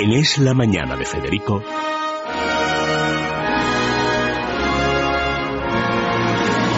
En 0.00 0.12
Es 0.12 0.38
la 0.38 0.54
Mañana 0.54 0.94
de 0.94 1.04
Federico. 1.04 1.60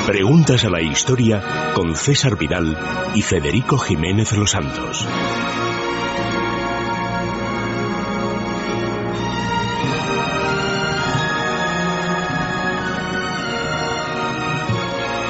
Preguntas 0.07 0.65
a 0.65 0.71
la 0.71 0.81
historia 0.81 1.73
con 1.75 1.95
César 1.97 2.39
Vidal 2.39 2.79
y 3.15 3.21
Federico 3.21 3.77
Jiménez 3.77 4.35
Los 4.39 4.53
Santos. 4.53 5.07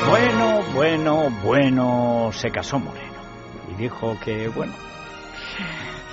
Bueno, 0.09 0.63
bueno, 0.75 1.31
bueno, 1.43 2.31
se 2.33 2.53
casó 2.53 2.79
Moreno. 2.79 3.11
Y 3.73 3.83
dijo 3.83 4.17
que, 4.25 4.47
bueno. 4.47 4.75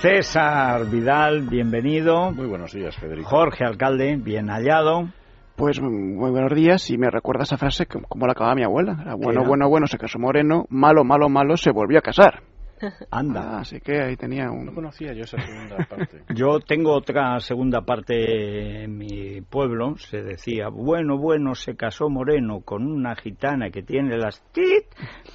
César 0.00 0.86
Vidal, 0.90 1.42
bienvenido. 1.48 2.30
Muy 2.32 2.46
buenos 2.46 2.72
días, 2.72 2.96
Federico. 2.96 3.28
Jorge 3.28 3.64
Alcalde, 3.64 4.16
bien 4.16 4.46
hallado. 4.48 5.08
Pues 5.56 5.80
muy 5.80 6.30
buenos 6.30 6.54
días 6.54 6.88
y 6.90 6.96
me 6.98 7.10
recuerda 7.10 7.42
esa 7.42 7.56
frase 7.58 7.86
que- 7.86 8.00
como 8.02 8.26
la 8.26 8.32
acababa 8.32 8.54
mi 8.54 8.62
abuela. 8.62 8.96
Era 9.02 9.14
bueno, 9.14 9.40
era? 9.40 9.48
bueno, 9.48 9.68
bueno, 9.68 9.86
se 9.88 9.98
casó 9.98 10.20
moreno, 10.20 10.66
malo, 10.68 11.02
malo, 11.02 11.28
malo, 11.28 11.56
se 11.56 11.72
volvió 11.72 11.98
a 11.98 12.02
casar. 12.02 12.42
Anda. 13.10 13.56
Ah, 13.56 13.58
así 13.62 13.80
que 13.80 14.00
ahí 14.00 14.16
tenía 14.16 14.44
No 14.46 14.52
un... 14.52 14.66
conocía 14.72 15.12
yo 15.14 15.24
esa 15.24 15.36
segunda 15.40 15.78
parte. 15.90 16.22
Yo 16.32 16.60
tengo 16.60 16.92
otra 16.92 17.40
segunda 17.40 17.80
parte 17.80 18.84
en 18.84 18.96
mi 18.96 19.40
pueblo. 19.40 19.96
Se 19.98 20.22
decía, 20.22 20.68
bueno, 20.68 21.18
bueno, 21.18 21.56
se 21.56 21.74
casó 21.74 22.08
Moreno 22.08 22.60
con 22.60 22.86
una 22.86 23.16
gitana 23.16 23.70
que 23.70 23.82
tiene 23.82 24.16
las 24.16 24.40
tit 24.52 24.84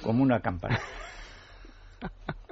como 0.02 0.22
una 0.22 0.40
campana. 0.40 0.78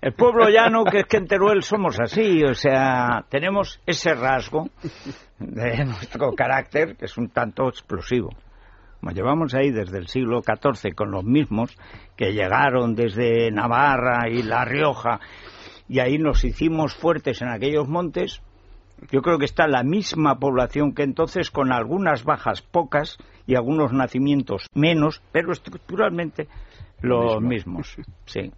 El 0.00 0.12
pueblo 0.12 0.48
llano, 0.48 0.84
que 0.84 1.00
es 1.00 1.06
que 1.06 1.16
en 1.16 1.26
Teruel 1.26 1.62
somos 1.62 1.98
así, 1.98 2.44
o 2.44 2.54
sea, 2.54 3.24
tenemos 3.28 3.80
ese 3.86 4.14
rasgo 4.14 4.68
de 5.38 5.84
nuestro 5.84 6.32
carácter 6.32 6.96
que 6.96 7.06
es 7.06 7.16
un 7.16 7.30
tanto 7.30 7.68
explosivo. 7.68 8.30
Como 9.00 9.12
llevamos 9.12 9.54
ahí 9.54 9.70
desde 9.70 9.98
el 9.98 10.08
siglo 10.08 10.42
XIV 10.42 10.94
con 10.94 11.10
los 11.10 11.24
mismos 11.24 11.76
que 12.16 12.32
llegaron 12.32 12.94
desde 12.94 13.50
Navarra 13.50 14.28
y 14.28 14.42
La 14.42 14.64
Rioja 14.64 15.20
y 15.88 16.00
ahí 16.00 16.18
nos 16.18 16.44
hicimos 16.44 16.94
fuertes 16.94 17.42
en 17.42 17.48
aquellos 17.48 17.88
montes, 17.88 18.42
yo 19.10 19.22
creo 19.22 19.38
que 19.38 19.44
está 19.44 19.68
la 19.68 19.82
misma 19.82 20.38
población 20.38 20.94
que 20.94 21.02
entonces 21.02 21.50
con 21.50 21.72
algunas 21.72 22.24
bajas 22.24 22.62
pocas 22.62 23.18
y 23.46 23.54
algunos 23.54 23.92
nacimientos 23.92 24.66
menos, 24.74 25.22
pero 25.32 25.52
estructuralmente 25.52 26.48
los 27.00 27.40
mismos. 27.40 27.96
Sí. 28.24 28.50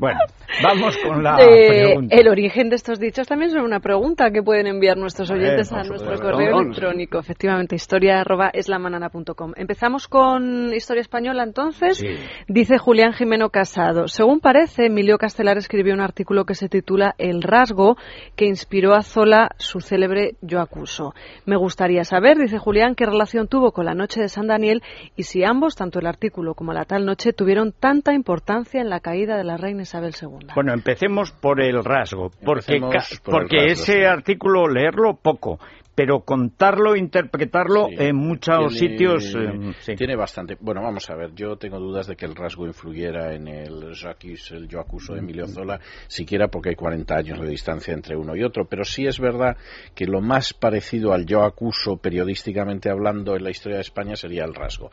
Bueno, 0.00 0.20
vamos 0.62 0.96
con 0.98 1.24
la 1.24 1.38
Eh, 1.40 1.68
pregunta. 1.86 2.14
el 2.14 2.28
origen 2.28 2.68
de 2.70 2.76
estos 2.76 3.00
dichos 3.00 3.26
también 3.26 3.50
son 3.50 3.62
una 3.62 3.80
pregunta 3.80 4.30
que 4.30 4.44
pueden 4.44 4.68
enviar 4.68 4.96
nuestros 4.96 5.28
A 5.28 5.34
ver, 5.34 5.42
oyentes 5.42 5.72
a 5.72 5.78
nuestro 5.78 5.98
supuesto. 5.98 6.22
correo 6.30 6.60
electrónico. 6.60 7.18
Efectivamente, 7.18 7.74
historia 7.74 8.20
arroba 8.20 8.48
eslamanana.com. 8.52 9.54
Empezamos 9.56 10.06
con 10.06 10.72
historia 10.72 11.00
española 11.00 11.42
entonces. 11.42 11.98
Sí. 11.98 12.06
Dice 12.46 12.78
Julián 12.78 13.12
Jimeno 13.12 13.50
Casado. 13.50 14.06
Según 14.06 14.38
parece, 14.38 14.86
Emilio 14.86 15.18
Castelar 15.18 15.58
escribió 15.58 15.94
un 15.94 16.00
artículo 16.00 16.44
que 16.44 16.54
se 16.54 16.68
titula 16.68 17.16
El 17.18 17.42
rasgo 17.42 17.96
que 18.36 18.44
inspiró 18.46 18.94
a 18.94 19.02
Zola 19.02 19.50
su 19.58 19.80
célebre 19.80 20.36
Yo 20.42 20.60
acuso. 20.60 21.12
Me 21.44 21.56
gustaría 21.56 22.04
saber, 22.04 22.38
dice 22.38 22.58
Julián, 22.58 22.94
qué 22.94 23.04
relación 23.04 23.48
tuvo 23.48 23.72
con 23.72 23.84
la 23.84 23.94
noche 23.94 24.20
de 24.20 24.28
San 24.28 24.46
Daniel 24.46 24.80
y 25.16 25.24
si 25.24 25.42
ambos, 25.42 25.74
tanto 25.74 25.98
el 25.98 26.06
artículo 26.06 26.54
como 26.54 26.72
la 26.72 26.84
tal 26.84 27.04
noche, 27.04 27.32
tuvieron 27.32 27.72
tanta 27.72 28.12
importancia 28.14 28.80
en 28.80 28.90
la 28.90 29.00
caída 29.00 29.36
de 29.36 29.42
la 29.42 29.56
reina 29.56 29.87
Isabel 29.88 30.12
II. 30.20 30.48
Bueno, 30.54 30.74
empecemos 30.74 31.32
por 31.32 31.62
el 31.62 31.82
rasgo, 31.82 32.30
porque, 32.44 32.76
el 32.76 32.82
porque 33.24 33.56
rasgo, 33.56 33.72
ese 33.72 33.92
sí. 33.94 34.04
artículo 34.04 34.68
leerlo 34.68 35.14
poco, 35.14 35.58
pero 35.98 36.20
contarlo, 36.20 36.94
interpretarlo 36.94 37.88
Sí. 37.88 37.96
en 37.98 38.14
muchos 38.14 38.72
Tiene- 38.72 38.78
sitios. 38.94 39.34
eh, 39.34 39.72
sí. 39.80 39.96
Tiene 39.96 40.14
bastante. 40.14 40.56
Bueno, 40.60 40.80
vamos 40.80 41.10
a 41.10 41.16
ver. 41.16 41.34
Yo 41.34 41.56
tengo 41.56 41.80
dudas 41.80 42.06
de 42.06 42.14
que 42.14 42.24
el 42.24 42.36
rasgo 42.36 42.66
influyera 42.68 43.34
en 43.34 43.48
el 43.48 43.96
Jaquis, 43.96 44.52
el 44.52 44.68
yo 44.68 44.78
acuso 44.78 45.14
de 45.14 45.18
Emilio 45.18 45.48
Zola, 45.48 45.80
siquiera 46.06 46.46
porque 46.46 46.68
hay 46.68 46.74
40 46.76 47.16
años 47.16 47.40
de 47.40 47.48
distancia 47.48 47.92
entre 47.94 48.14
uno 48.16 48.36
y 48.36 48.44
otro. 48.44 48.66
Pero 48.66 48.84
sí 48.84 49.08
es 49.08 49.18
verdad 49.18 49.56
que 49.96 50.06
lo 50.06 50.20
más 50.20 50.54
parecido 50.54 51.12
al 51.12 51.26
yo 51.26 51.42
acuso, 51.42 51.96
periodísticamente 51.96 52.90
hablando, 52.90 53.34
en 53.34 53.42
la 53.42 53.50
historia 53.50 53.78
de 53.78 53.82
España 53.82 54.14
sería 54.14 54.44
el 54.44 54.54
rasgo. 54.54 54.90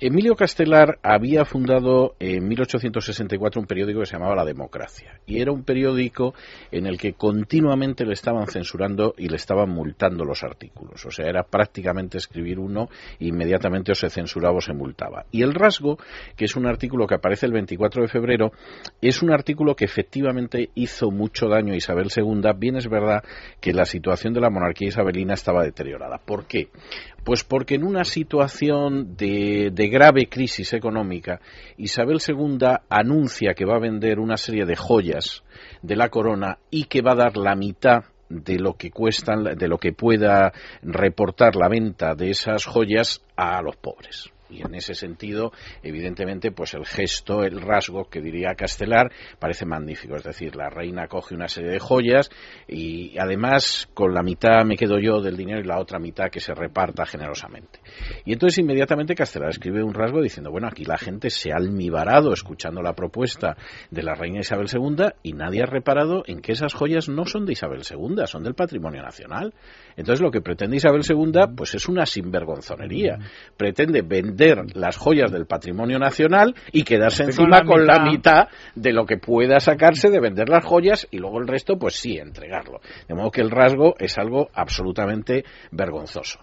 Emilio 0.00 0.34
Castelar 0.34 0.98
había 1.04 1.44
fundado 1.44 2.16
en 2.18 2.48
1864 2.48 3.60
un 3.60 3.68
periódico 3.68 4.00
que 4.00 4.06
se 4.06 4.14
llamaba 4.14 4.34
La 4.34 4.44
Democracia. 4.44 5.20
Y 5.26 5.40
era 5.40 5.52
un 5.52 5.62
periódico 5.62 6.34
en 6.72 6.86
el 6.86 6.98
que 6.98 7.12
continuamente 7.12 8.04
le 8.04 8.14
estaban 8.14 8.48
censurando 8.48 9.14
y 9.16 9.28
le 9.28 9.36
estaban 9.36 9.70
multando 9.70 10.24
los 10.24 10.39
artículos. 10.44 11.04
O 11.06 11.10
sea, 11.10 11.26
era 11.26 11.42
prácticamente 11.42 12.18
escribir 12.18 12.58
uno 12.58 12.88
e 13.18 13.26
inmediatamente 13.26 13.92
o 13.92 13.94
se 13.94 14.10
censuraba 14.10 14.56
o 14.56 14.60
se 14.60 14.72
multaba. 14.72 15.26
Y 15.30 15.42
el 15.42 15.54
rasgo, 15.54 15.98
que 16.36 16.44
es 16.44 16.56
un 16.56 16.66
artículo 16.66 17.06
que 17.06 17.14
aparece 17.14 17.46
el 17.46 17.52
24 17.52 18.02
de 18.02 18.08
febrero, 18.08 18.52
es 19.00 19.22
un 19.22 19.32
artículo 19.32 19.74
que 19.74 19.84
efectivamente 19.84 20.70
hizo 20.74 21.10
mucho 21.10 21.48
daño 21.48 21.72
a 21.72 21.76
Isabel 21.76 22.08
II. 22.14 22.40
Bien 22.56 22.76
es 22.76 22.88
verdad 22.88 23.22
que 23.60 23.72
la 23.72 23.84
situación 23.84 24.34
de 24.34 24.40
la 24.40 24.50
monarquía 24.50 24.88
isabelina 24.88 25.34
estaba 25.34 25.62
deteriorada. 25.62 26.18
¿Por 26.18 26.46
qué? 26.46 26.68
Pues 27.24 27.44
porque 27.44 27.74
en 27.74 27.84
una 27.84 28.04
situación 28.04 29.16
de, 29.16 29.70
de 29.72 29.88
grave 29.88 30.28
crisis 30.28 30.72
económica, 30.72 31.40
Isabel 31.76 32.18
II 32.26 32.58
anuncia 32.88 33.54
que 33.54 33.66
va 33.66 33.76
a 33.76 33.80
vender 33.80 34.18
una 34.18 34.36
serie 34.36 34.64
de 34.64 34.76
joyas 34.76 35.44
de 35.82 35.96
la 35.96 36.08
corona 36.08 36.58
y 36.70 36.84
que 36.84 37.02
va 37.02 37.12
a 37.12 37.16
dar 37.16 37.36
la 37.36 37.54
mitad 37.54 38.04
de 38.30 38.58
lo 38.58 38.74
que 38.74 38.90
cuestan, 38.90 39.44
de 39.44 39.68
lo 39.68 39.76
que 39.76 39.92
pueda 39.92 40.52
reportar 40.82 41.56
la 41.56 41.68
venta 41.68 42.14
de 42.14 42.30
esas 42.30 42.64
joyas 42.64 43.22
a 43.36 43.60
los 43.60 43.76
pobres. 43.76 44.30
Y 44.50 44.62
en 44.62 44.74
ese 44.74 44.94
sentido, 44.94 45.52
evidentemente, 45.82 46.50
pues 46.50 46.74
el 46.74 46.84
gesto, 46.84 47.44
el 47.44 47.60
rasgo 47.60 48.08
que 48.08 48.20
diría 48.20 48.54
Castelar 48.54 49.12
parece 49.38 49.64
magnífico. 49.64 50.16
Es 50.16 50.24
decir, 50.24 50.56
la 50.56 50.68
reina 50.68 51.06
coge 51.06 51.34
una 51.34 51.48
serie 51.48 51.70
de 51.70 51.78
joyas 51.78 52.30
y 52.66 53.16
además 53.18 53.88
con 53.94 54.12
la 54.12 54.22
mitad 54.22 54.64
me 54.64 54.76
quedo 54.76 54.98
yo 54.98 55.20
del 55.20 55.36
dinero 55.36 55.60
y 55.60 55.64
la 55.64 55.78
otra 55.78 55.98
mitad 55.98 56.30
que 56.30 56.40
se 56.40 56.54
reparta 56.54 57.06
generosamente. 57.06 57.80
Y 58.24 58.32
entonces 58.32 58.58
inmediatamente 58.58 59.14
Castelar 59.14 59.50
escribe 59.50 59.82
un 59.82 59.94
rasgo 59.94 60.20
diciendo, 60.20 60.50
bueno, 60.50 60.68
aquí 60.68 60.84
la 60.84 60.98
gente 60.98 61.30
se 61.30 61.52
ha 61.52 61.56
almibarado 61.56 62.32
escuchando 62.32 62.82
la 62.82 62.94
propuesta 62.94 63.56
de 63.90 64.02
la 64.02 64.14
reina 64.14 64.40
Isabel 64.40 64.66
II 64.72 65.06
y 65.22 65.32
nadie 65.32 65.62
ha 65.62 65.66
reparado 65.66 66.22
en 66.26 66.40
que 66.40 66.52
esas 66.52 66.74
joyas 66.74 67.08
no 67.08 67.24
son 67.24 67.46
de 67.46 67.52
Isabel 67.52 67.82
II, 67.88 68.26
son 68.26 68.42
del 68.42 68.54
patrimonio 68.54 69.02
nacional. 69.02 69.54
Entonces 69.96 70.20
lo 70.20 70.30
que 70.30 70.40
pretende 70.40 70.76
Isabel 70.76 71.02
II 71.08 71.54
pues 71.56 71.74
es 71.74 71.88
una 71.88 72.06
sinvergonzonería. 72.06 73.18
Pretende 73.56 74.02
vender 74.02 74.39
las 74.74 74.96
joyas 74.96 75.30
del 75.30 75.46
patrimonio 75.46 75.98
nacional 75.98 76.54
y 76.72 76.84
quedarse 76.84 77.24
Con 77.24 77.30
encima 77.30 77.58
la 77.58 77.64
con 77.64 77.86
la 77.86 78.04
mitad 78.04 78.48
de 78.74 78.92
lo 78.92 79.06
que 79.06 79.18
pueda 79.18 79.60
sacarse 79.60 80.10
de 80.10 80.20
vender 80.20 80.48
las 80.48 80.64
joyas 80.64 81.06
y 81.10 81.18
luego 81.18 81.38
el 81.40 81.46
resto 81.48 81.78
pues 81.78 81.96
sí 81.96 82.18
entregarlo. 82.18 82.80
De 83.08 83.14
modo 83.14 83.30
que 83.30 83.40
el 83.40 83.50
rasgo 83.50 83.94
es 83.98 84.18
algo 84.18 84.48
absolutamente 84.54 85.44
vergonzoso. 85.70 86.40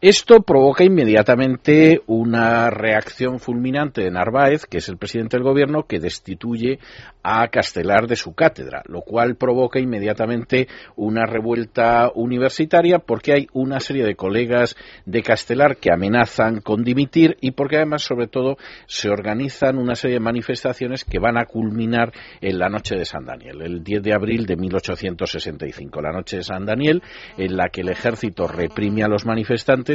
Esto 0.00 0.42
provoca 0.42 0.84
inmediatamente 0.84 2.02
una 2.06 2.70
reacción 2.70 3.40
fulminante 3.40 4.00
de 4.00 4.12
Narváez, 4.12 4.64
que 4.64 4.78
es 4.78 4.88
el 4.88 4.96
presidente 4.96 5.36
del 5.36 5.42
gobierno, 5.42 5.88
que 5.88 5.98
destituye 5.98 6.78
a 7.24 7.48
Castelar 7.48 8.06
de 8.06 8.14
su 8.14 8.32
cátedra, 8.32 8.84
lo 8.86 9.00
cual 9.00 9.34
provoca 9.34 9.80
inmediatamente 9.80 10.68
una 10.94 11.26
revuelta 11.26 12.12
universitaria 12.14 13.00
porque 13.00 13.32
hay 13.32 13.48
una 13.52 13.80
serie 13.80 14.04
de 14.04 14.14
colegas 14.14 14.76
de 15.04 15.20
Castelar 15.24 15.78
que 15.78 15.92
amenazan 15.92 16.60
con 16.60 16.84
dimitir 16.84 17.36
y 17.40 17.50
porque 17.50 17.78
además, 17.78 18.02
sobre 18.02 18.28
todo, 18.28 18.56
se 18.86 19.10
organizan 19.10 19.78
una 19.78 19.96
serie 19.96 20.18
de 20.18 20.24
manifestaciones 20.24 21.04
que 21.04 21.18
van 21.18 21.36
a 21.36 21.46
culminar 21.46 22.12
en 22.40 22.60
la 22.60 22.68
noche 22.68 22.94
de 22.94 23.04
San 23.04 23.24
Daniel, 23.24 23.62
el 23.62 23.82
10 23.82 24.00
de 24.00 24.14
abril 24.14 24.46
de 24.46 24.54
1865, 24.54 26.00
la 26.00 26.12
noche 26.12 26.36
de 26.36 26.44
San 26.44 26.64
Daniel, 26.64 27.02
en 27.36 27.56
la 27.56 27.68
que 27.68 27.80
el 27.80 27.88
ejército 27.88 28.46
reprime 28.46 29.02
a 29.02 29.08
los 29.08 29.26
manifestantes 29.26 29.87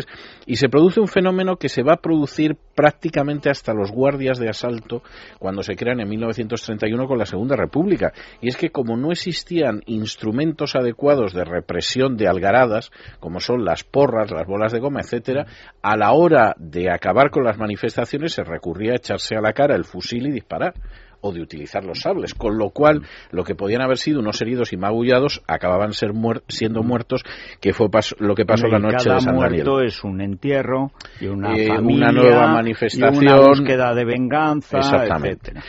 y 0.46 0.56
se 0.56 0.70
produce 0.70 1.00
un 1.00 1.08
fenómeno 1.08 1.58
que 1.58 1.70
se 1.70 1.84
va 1.84 1.94
a 1.94 2.02
producir 2.02 2.58
prácticamente 2.76 3.50
hasta 3.50 3.74
los 3.74 3.92
guardias 3.92 4.40
de 4.40 4.50
asalto 4.50 5.04
cuando 5.40 5.64
se 5.64 5.76
crean 5.76 6.00
en 6.00 6.10
1931 6.10 7.08
con 7.08 7.18
la 7.18 7.26
Segunda 7.26 7.56
República. 7.56 8.14
Y 8.42 8.50
es 8.50 8.58
que 8.58 8.70
como 8.70 8.98
no 8.98 9.12
existían 9.12 9.82
instrumentos 9.86 10.76
adecuados 10.76 11.34
de 11.34 11.44
represión 11.44 12.18
de 12.18 12.28
algaradas, 12.28 12.92
como 13.20 13.40
son 13.40 13.66
las 13.66 13.84
porras, 13.84 14.32
las 14.32 14.48
bolas 14.48 14.72
de 14.72 14.80
goma, 14.80 15.02
etcétera, 15.02 15.46
a 15.82 15.98
la 15.98 16.14
hora 16.14 16.56
de 16.58 16.92
acabar 16.92 17.30
con 17.30 17.44
las 17.44 17.58
manifestaciones 17.58 18.34
se 18.34 18.44
recurría 18.44 18.94
a 18.94 18.98
echarse 18.98 19.36
a 19.36 19.42
la 19.42 19.54
cara 19.54 19.76
el 19.76 19.86
fusil 19.86 20.28
y 20.28 20.32
disparar 20.32 20.74
o 21.24 21.32
de 21.32 21.42
utilizar 21.42 21.84
los 21.86 22.02
sables, 22.02 22.34
con 22.34 22.58
lo 22.58 22.70
cual 22.72 23.02
lo 23.32 23.44
que 23.44 23.56
podían 23.56 23.82
haber 23.82 23.98
sido 23.98 24.20
unos 24.20 24.42
heridos 24.42 24.74
y 24.74 24.78
magullados 24.78 25.42
acababan 25.48 25.94
ser 25.94 26.12
muer- 26.12 26.44
siendo 26.50 26.84
muertos, 26.84 27.24
que 27.62 27.74
fue 27.74 27.88
pas- 27.88 28.16
lo 28.20 28.36
que 28.36 28.46
pasó 28.46 28.68
la 28.68 28.78
Y 28.78 28.82
noche 28.82 29.06
cada 29.06 29.16
de 29.16 29.22
San 29.22 29.40
Daniel. 29.40 29.64
muerto 29.66 29.82
es 29.82 30.04
un 30.04 30.20
entierro 30.22 30.92
y 31.22 31.28
una 31.28 31.56
Eh, 31.56 31.68
familia 31.70 32.10
una 32.10 32.12
nueva 32.12 32.46
y 32.46 32.54
manifestación. 32.54 33.18
una 33.18 33.40
búsqueda 33.40 33.94
de 33.96 34.06
venganza, 34.06 34.78
Exactamente. 34.80 35.52
etcétera. 35.52 35.64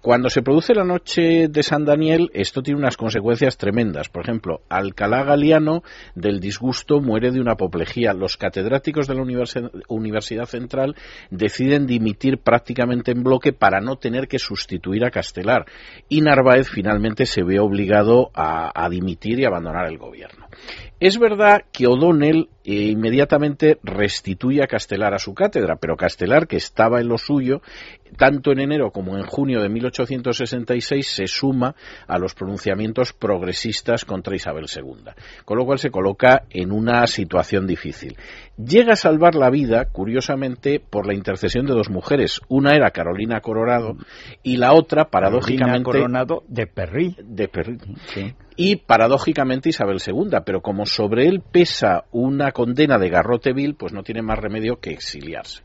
Cuando 0.00 0.30
se 0.30 0.42
produce 0.42 0.74
la 0.74 0.84
noche 0.84 1.48
de 1.48 1.62
San 1.62 1.84
Daniel, 1.84 2.30
esto 2.32 2.62
tiene 2.62 2.80
unas 2.80 2.96
consecuencias 2.96 3.58
tremendas. 3.58 4.08
Por 4.08 4.24
ejemplo, 4.24 4.62
Alcalá 4.68 5.24
Galiano 5.24 5.82
del 6.14 6.40
disgusto 6.40 7.00
muere 7.00 7.30
de 7.30 7.40
una 7.40 7.52
apoplejía. 7.52 8.14
Los 8.14 8.36
catedráticos 8.36 9.06
de 9.06 9.14
la 9.14 9.22
Universidad 9.88 10.46
Central 10.46 10.96
deciden 11.30 11.86
dimitir 11.86 12.38
prácticamente 12.38 13.12
en 13.12 13.22
bloque 13.22 13.52
para 13.52 13.80
no 13.80 13.96
tener 13.96 14.26
que 14.26 14.38
sustituir 14.38 15.04
a 15.04 15.10
Castelar. 15.10 15.66
Y 16.08 16.22
Narváez 16.22 16.68
finalmente 16.68 17.26
se 17.26 17.42
ve 17.42 17.60
obligado 17.60 18.30
a, 18.34 18.72
a 18.74 18.88
dimitir 18.88 19.38
y 19.38 19.44
abandonar 19.44 19.86
el 19.86 19.98
gobierno. 19.98 20.45
Es 20.98 21.18
verdad 21.18 21.64
que 21.72 21.86
O'Donnell 21.86 22.48
eh, 22.64 22.72
inmediatamente 22.72 23.78
restituye 23.82 24.62
a 24.62 24.66
Castelar 24.66 25.12
a 25.12 25.18
su 25.18 25.34
cátedra, 25.34 25.76
pero 25.76 25.96
Castelar, 25.96 26.46
que 26.48 26.56
estaba 26.56 27.00
en 27.00 27.08
lo 27.08 27.18
suyo, 27.18 27.60
tanto 28.16 28.50
en 28.50 28.60
enero 28.60 28.90
como 28.90 29.16
en 29.16 29.24
junio 29.24 29.60
de 29.60 29.68
1866, 29.68 31.06
se 31.06 31.26
suma 31.26 31.74
a 32.06 32.18
los 32.18 32.34
pronunciamientos 32.34 33.12
progresistas 33.12 34.06
contra 34.06 34.36
Isabel 34.36 34.66
II, 34.74 35.12
con 35.44 35.58
lo 35.58 35.66
cual 35.66 35.78
se 35.78 35.90
coloca 35.90 36.44
en 36.48 36.72
una 36.72 37.06
situación 37.06 37.66
difícil. 37.66 38.16
Llega 38.56 38.94
a 38.94 38.96
salvar 38.96 39.34
la 39.34 39.50
vida, 39.50 39.84
curiosamente, 39.84 40.80
por 40.80 41.06
la 41.06 41.12
intercesión 41.12 41.66
de 41.66 41.74
dos 41.74 41.90
mujeres. 41.90 42.40
Una 42.48 42.74
era 42.74 42.90
Carolina 42.90 43.42
Coronado 43.42 43.98
y 44.42 44.56
la 44.56 44.72
otra, 44.72 45.10
paradójicamente. 45.10 45.84
Coronado 45.84 46.42
de 46.48 46.66
Perry. 46.66 47.16
De 47.22 47.48
Perry. 47.48 47.78
Y 48.56 48.76
paradójicamente 48.76 49.68
Isabel 49.68 49.98
II, 50.04 50.38
pero 50.46 50.62
como 50.62 50.86
sobre 50.86 51.28
él 51.28 51.42
pesa 51.42 52.04
una 52.12 52.52
condena 52.52 52.96
de 52.98 53.10
garrote 53.10 53.52
vil, 53.52 53.74
pues 53.74 53.92
no 53.92 54.02
tiene 54.02 54.22
más 54.22 54.38
remedio 54.38 54.80
que 54.80 54.90
exiliarse. 54.90 55.62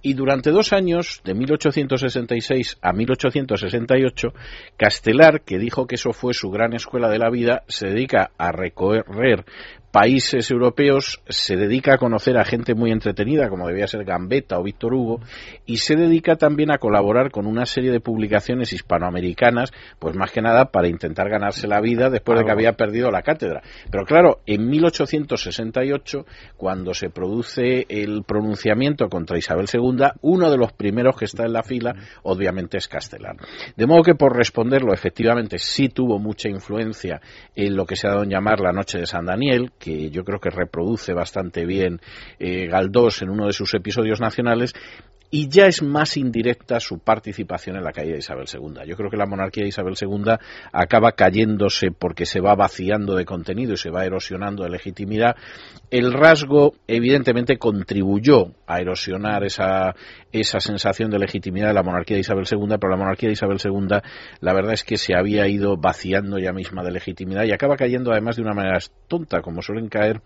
Y 0.00 0.14
durante 0.14 0.50
dos 0.50 0.72
años, 0.72 1.20
de 1.24 1.34
1866 1.34 2.78
a 2.80 2.92
1868, 2.92 4.28
Castelar, 4.76 5.42
que 5.42 5.58
dijo 5.58 5.88
que 5.88 5.96
eso 5.96 6.12
fue 6.12 6.34
su 6.34 6.50
gran 6.50 6.72
escuela 6.72 7.08
de 7.08 7.18
la 7.18 7.30
vida, 7.30 7.64
se 7.66 7.88
dedica 7.88 8.30
a 8.38 8.52
recorrer 8.52 9.44
países 9.90 10.50
europeos 10.50 11.20
se 11.28 11.56
dedica 11.56 11.94
a 11.94 11.98
conocer 11.98 12.36
a 12.36 12.44
gente 12.44 12.74
muy 12.74 12.90
entretenida, 12.90 13.48
como 13.48 13.66
debía 13.66 13.86
ser 13.86 14.04
Gambetta 14.04 14.58
o 14.58 14.62
Víctor 14.62 14.94
Hugo, 14.94 15.20
y 15.66 15.78
se 15.78 15.96
dedica 15.96 16.36
también 16.36 16.70
a 16.70 16.78
colaborar 16.78 17.30
con 17.30 17.46
una 17.46 17.64
serie 17.64 17.90
de 17.90 18.00
publicaciones 18.00 18.72
hispanoamericanas, 18.72 19.72
pues 19.98 20.14
más 20.14 20.30
que 20.30 20.42
nada 20.42 20.66
para 20.66 20.88
intentar 20.88 21.28
ganarse 21.30 21.66
la 21.66 21.80
vida 21.80 22.10
después 22.10 22.38
de 22.38 22.44
que 22.44 22.52
había 22.52 22.72
perdido 22.74 23.10
la 23.10 23.22
cátedra. 23.22 23.62
Pero 23.90 24.04
claro, 24.04 24.40
en 24.46 24.68
1868, 24.68 26.26
cuando 26.56 26.92
se 26.92 27.10
produce 27.10 27.86
el 27.88 28.24
pronunciamiento 28.24 29.08
contra 29.08 29.38
Isabel 29.38 29.66
II, 29.72 30.04
uno 30.20 30.50
de 30.50 30.58
los 30.58 30.72
primeros 30.72 31.16
que 31.16 31.24
está 31.24 31.44
en 31.44 31.52
la 31.52 31.62
fila, 31.62 31.94
obviamente, 32.22 32.76
es 32.76 32.88
Castelar. 32.88 33.36
De 33.76 33.86
modo 33.86 34.02
que, 34.02 34.14
por 34.14 34.36
responderlo, 34.36 34.92
efectivamente 34.92 35.58
sí 35.58 35.88
tuvo 35.88 36.18
mucha 36.18 36.48
influencia 36.48 37.20
en 37.54 37.76
lo 37.76 37.86
que 37.86 37.96
se 37.96 38.06
ha 38.06 38.10
dado 38.10 38.24
en 38.24 38.30
llamar 38.30 38.60
la 38.60 38.72
Noche 38.72 38.98
de 38.98 39.06
San 39.06 39.26
Daniel, 39.26 39.72
que 39.78 40.10
yo 40.10 40.24
creo 40.24 40.40
que 40.40 40.50
reproduce 40.50 41.12
bastante 41.12 41.64
bien 41.64 42.00
eh, 42.38 42.66
Galdós 42.66 43.22
en 43.22 43.30
uno 43.30 43.46
de 43.46 43.52
sus 43.52 43.74
episodios 43.74 44.20
nacionales, 44.20 44.74
y 45.30 45.48
ya 45.48 45.66
es 45.66 45.82
más 45.82 46.16
indirecta 46.16 46.80
su 46.80 46.98
participación 46.98 47.76
en 47.76 47.84
la 47.84 47.92
caída 47.92 48.12
de 48.12 48.20
Isabel 48.20 48.46
II. 48.52 48.86
Yo 48.86 48.96
creo 48.96 49.10
que 49.10 49.16
la 49.16 49.26
monarquía 49.26 49.62
de 49.62 49.68
Isabel 49.68 49.94
II 50.00 50.34
acaba 50.72 51.12
cayéndose 51.12 51.90
porque 51.90 52.24
se 52.24 52.40
va 52.40 52.54
vaciando 52.54 53.14
de 53.14 53.24
contenido 53.24 53.74
y 53.74 53.76
se 53.76 53.90
va 53.90 54.06
erosionando 54.06 54.64
de 54.64 54.70
legitimidad. 54.70 55.36
El 55.90 56.12
rasgo, 56.12 56.74
evidentemente, 56.86 57.58
contribuyó 57.58 58.52
a 58.66 58.80
erosionar 58.80 59.44
esa, 59.44 59.94
esa 60.32 60.60
sensación 60.60 61.10
de 61.10 61.18
legitimidad 61.18 61.68
de 61.68 61.74
la 61.74 61.82
monarquía 61.82 62.16
de 62.16 62.22
Isabel 62.22 62.46
II, 62.50 62.76
pero 62.80 62.90
la 62.90 62.96
monarquía 62.96 63.28
de 63.28 63.34
Isabel 63.34 63.58
II, 63.62 63.98
la 64.40 64.54
verdad 64.54 64.72
es 64.72 64.84
que 64.84 64.96
se 64.96 65.14
había 65.14 65.46
ido 65.46 65.76
vaciando 65.76 66.38
ya 66.38 66.52
misma 66.52 66.82
de 66.82 66.92
legitimidad 66.92 67.44
y 67.44 67.52
acaba 67.52 67.76
cayendo 67.76 68.12
además 68.12 68.36
de 68.36 68.42
una 68.42 68.54
manera 68.54 68.78
tonta, 69.08 69.42
como 69.42 69.60
suelen 69.60 69.88
caer 69.88 70.22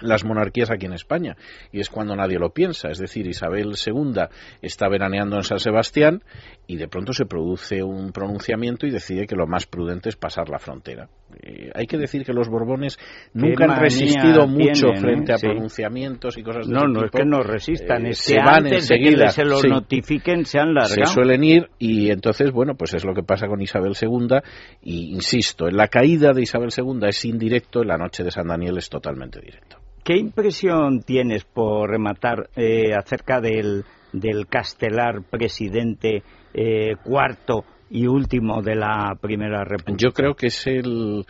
las 0.00 0.24
monarquías 0.24 0.70
aquí 0.70 0.86
en 0.86 0.92
España. 0.92 1.36
Y 1.72 1.80
es 1.80 1.90
cuando 1.90 2.16
nadie 2.16 2.38
lo 2.38 2.50
piensa. 2.50 2.88
Es 2.90 2.98
decir 2.98 3.26
Isabel 3.26 3.74
II 3.84 4.22
está 4.62 4.88
veraneando 4.88 5.36
en 5.36 5.42
San 5.42 5.58
Sebastián 5.58 6.22
y 6.66 6.76
de 6.76 6.88
pronto 6.88 7.12
se 7.12 7.26
produce 7.26 7.82
un 7.82 8.12
pronunciamiento 8.12 8.86
y 8.86 8.90
decide 8.90 9.26
que 9.26 9.36
lo 9.36 9.46
más 9.46 9.66
prudente 9.66 10.08
es 10.08 10.16
pasar 10.16 10.48
la 10.48 10.58
frontera. 10.58 11.08
Eh, 11.42 11.70
hay 11.74 11.86
que 11.86 11.98
decir 11.98 12.24
que 12.24 12.32
los 12.32 12.48
Borbones 12.48 12.98
nunca 13.34 13.64
han 13.64 13.80
resistido 13.80 14.46
mucho 14.46 14.88
frente 14.96 15.32
a 15.32 15.38
pronunciamientos 15.38 16.38
y 16.38 16.42
cosas 16.42 16.66
de 16.66 16.72
no, 16.72 16.80
ese 16.80 16.88
no 16.88 17.00
tipo. 17.02 17.18
es 17.18 17.22
que 17.22 17.28
no 17.28 17.42
resistan 17.42 18.06
Eh, 18.06 18.10
es 18.10 18.18
se 18.18 18.34
que 18.34 18.38
van 18.40 18.66
antes 18.66 18.88
de 18.88 18.96
enseguida, 18.96 19.24
que 19.26 19.32
se 19.32 19.44
lo 19.44 19.58
sí. 19.58 19.68
notifiquen 19.68 20.44
se 20.44 20.58
han 20.58 20.74
largado. 20.74 21.06
Se 21.06 21.12
suelen 21.12 21.44
ir 21.44 21.68
y 21.78 22.10
entonces, 22.10 22.52
bueno, 22.52 22.74
pues 22.74 22.94
es 22.94 23.04
lo 23.04 23.14
que 23.14 23.22
pasa 23.22 23.48
con 23.48 23.60
Isabel 23.60 23.94
II 24.00 24.38
y 24.82 25.12
insisto, 25.14 25.68
en 25.68 25.76
la 25.76 25.88
caída 25.88 26.32
de 26.32 26.42
Isabel 26.42 26.70
II 26.76 27.00
es 27.08 27.24
indirecto, 27.24 27.82
en 27.82 27.88
la 27.88 27.98
noche 27.98 28.22
de 28.22 28.30
San 28.30 28.48
Daniel 28.48 28.78
es 28.78 28.88
totalmente 28.88 29.40
directo. 29.40 29.78
¿Qué 30.06 30.16
impresión 30.16 31.00
tienes, 31.02 31.42
por 31.42 31.90
rematar, 31.90 32.48
eh, 32.54 32.94
acerca 32.94 33.40
del, 33.40 33.84
del 34.12 34.46
castelar 34.46 35.24
presidente 35.28 36.22
eh, 36.54 36.94
cuarto 37.02 37.64
y 37.90 38.06
último 38.06 38.62
de 38.62 38.76
la 38.76 39.18
Primera 39.20 39.64
República? 39.64 39.98
Yo 39.98 40.12
creo 40.12 40.34
que 40.36 40.46
es 40.46 40.64
el, 40.68 41.26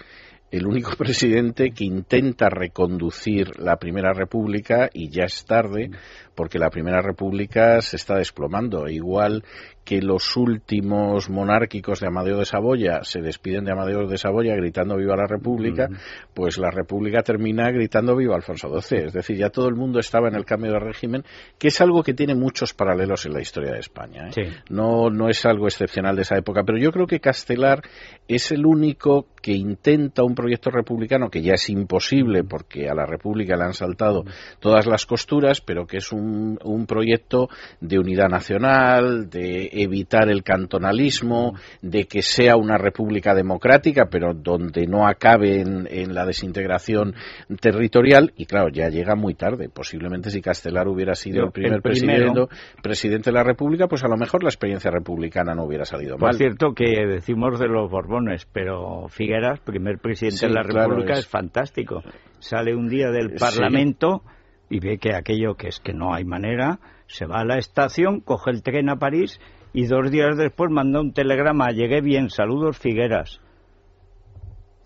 el 0.50 0.66
único 0.66 0.90
presidente 0.98 1.70
que 1.70 1.86
intenta 1.86 2.50
reconducir 2.50 3.58
la 3.58 3.76
Primera 3.76 4.12
República 4.12 4.90
y 4.92 5.08
ya 5.08 5.24
es 5.24 5.46
tarde 5.46 5.88
porque 6.34 6.58
la 6.58 6.68
Primera 6.68 7.00
República 7.00 7.80
se 7.80 7.96
está 7.96 8.16
desplomando. 8.16 8.88
Igual 8.90 9.42
que 9.86 10.02
los 10.02 10.36
últimos 10.36 11.30
monárquicos 11.30 12.00
de 12.00 12.08
Amadeo 12.08 12.38
de 12.38 12.44
Saboya 12.44 13.04
se 13.04 13.22
despiden 13.22 13.64
de 13.64 13.70
Amadeo 13.70 14.08
de 14.08 14.18
Saboya 14.18 14.56
gritando 14.56 14.96
viva 14.96 15.14
la 15.14 15.28
República, 15.28 15.88
pues 16.34 16.58
la 16.58 16.72
República 16.72 17.22
termina 17.22 17.70
gritando 17.70 18.16
viva 18.16 18.34
Alfonso 18.34 18.68
XII. 18.68 19.04
Es 19.06 19.12
decir, 19.12 19.36
ya 19.36 19.50
todo 19.50 19.68
el 19.68 19.76
mundo 19.76 20.00
estaba 20.00 20.26
en 20.26 20.34
el 20.34 20.44
cambio 20.44 20.72
de 20.72 20.80
régimen, 20.80 21.22
que 21.56 21.68
es 21.68 21.80
algo 21.80 22.02
que 22.02 22.14
tiene 22.14 22.34
muchos 22.34 22.74
paralelos 22.74 23.26
en 23.26 23.34
la 23.34 23.40
historia 23.40 23.70
de 23.74 23.78
España. 23.78 24.26
¿eh? 24.26 24.32
Sí. 24.32 24.42
No, 24.70 25.08
no 25.08 25.28
es 25.28 25.46
algo 25.46 25.66
excepcional 25.66 26.16
de 26.16 26.22
esa 26.22 26.36
época, 26.36 26.64
pero 26.66 26.78
yo 26.78 26.90
creo 26.90 27.06
que 27.06 27.20
Castelar 27.20 27.82
es 28.26 28.50
el 28.50 28.66
único 28.66 29.28
que 29.40 29.52
intenta 29.52 30.24
un 30.24 30.34
proyecto 30.34 30.70
republicano 30.70 31.30
que 31.30 31.42
ya 31.42 31.52
es 31.52 31.70
imposible 31.70 32.42
porque 32.42 32.88
a 32.88 32.94
la 32.94 33.06
República 33.06 33.56
le 33.56 33.66
han 33.66 33.74
saltado 33.74 34.24
todas 34.58 34.86
las 34.86 35.06
costuras, 35.06 35.60
pero 35.60 35.86
que 35.86 35.98
es 35.98 36.10
un, 36.10 36.58
un 36.64 36.86
proyecto 36.86 37.48
de 37.80 38.00
unidad 38.00 38.28
nacional, 38.28 39.30
de 39.30 39.75
evitar 39.82 40.28
el 40.28 40.42
cantonalismo, 40.42 41.54
de 41.82 42.04
que 42.04 42.22
sea 42.22 42.56
una 42.56 42.78
república 42.78 43.34
democrática, 43.34 44.06
pero 44.10 44.34
donde 44.34 44.86
no 44.86 45.06
acabe 45.06 45.60
en, 45.60 45.86
en 45.90 46.14
la 46.14 46.24
desintegración 46.26 47.14
territorial. 47.60 48.32
Y 48.36 48.46
claro, 48.46 48.68
ya 48.68 48.88
llega 48.88 49.14
muy 49.14 49.34
tarde. 49.34 49.68
Posiblemente 49.68 50.30
si 50.30 50.40
Castelar 50.40 50.88
hubiera 50.88 51.14
sido 51.14 51.44
el 51.44 51.52
primer 51.52 51.74
el 51.74 51.82
presidente, 51.82 52.46
presidente 52.82 53.30
de 53.30 53.34
la 53.34 53.42
República, 53.44 53.86
pues 53.88 54.04
a 54.04 54.08
lo 54.08 54.16
mejor 54.16 54.42
la 54.42 54.48
experiencia 54.48 54.90
republicana 54.90 55.54
no 55.54 55.64
hubiera 55.64 55.84
salido 55.84 56.16
mal. 56.18 56.34
cierto, 56.34 56.72
que 56.74 57.06
decimos 57.06 57.58
de 57.58 57.68
los 57.68 57.90
Borbones, 57.90 58.46
pero 58.52 59.08
Figueras, 59.08 59.60
primer 59.60 59.98
presidente 59.98 60.38
Sí, 60.38 60.46
de 60.46 60.52
la 60.52 60.62
claro, 60.62 60.90
República, 60.90 61.12
es- 61.14 61.20
es... 61.20 61.26
fantástico. 61.28 62.02
Sale 62.38 62.74
un 62.74 62.88
día 62.88 63.10
del 63.10 63.30
Sí. 63.30 63.36
Parlamento 63.38 64.22
y 64.68 64.80
ve 64.80 64.98
que 64.98 65.14
aquello 65.14 65.54
que 65.54 65.68
es 65.68 65.80
que 65.80 65.92
no 65.92 66.14
hay 66.14 66.24
manera, 66.24 66.78
se 67.06 67.24
va 67.26 67.40
a 67.40 67.44
la 67.44 67.58
estación, 67.58 68.20
coge 68.20 68.50
el 68.50 68.62
tren 68.62 68.88
a 68.88 68.96
París 68.96 69.40
y 69.72 69.86
dos 69.86 70.10
días 70.10 70.36
después 70.36 70.70
manda 70.70 71.00
un 71.00 71.12
telegrama, 71.12 71.68
llegué 71.70 72.00
bien, 72.00 72.30
saludos 72.30 72.78
Figueras. 72.78 73.40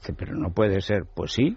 Dice, 0.01 0.15
pero 0.15 0.35
no 0.35 0.51
puede 0.51 0.81
ser. 0.81 1.05
Pues 1.15 1.33
sí, 1.33 1.57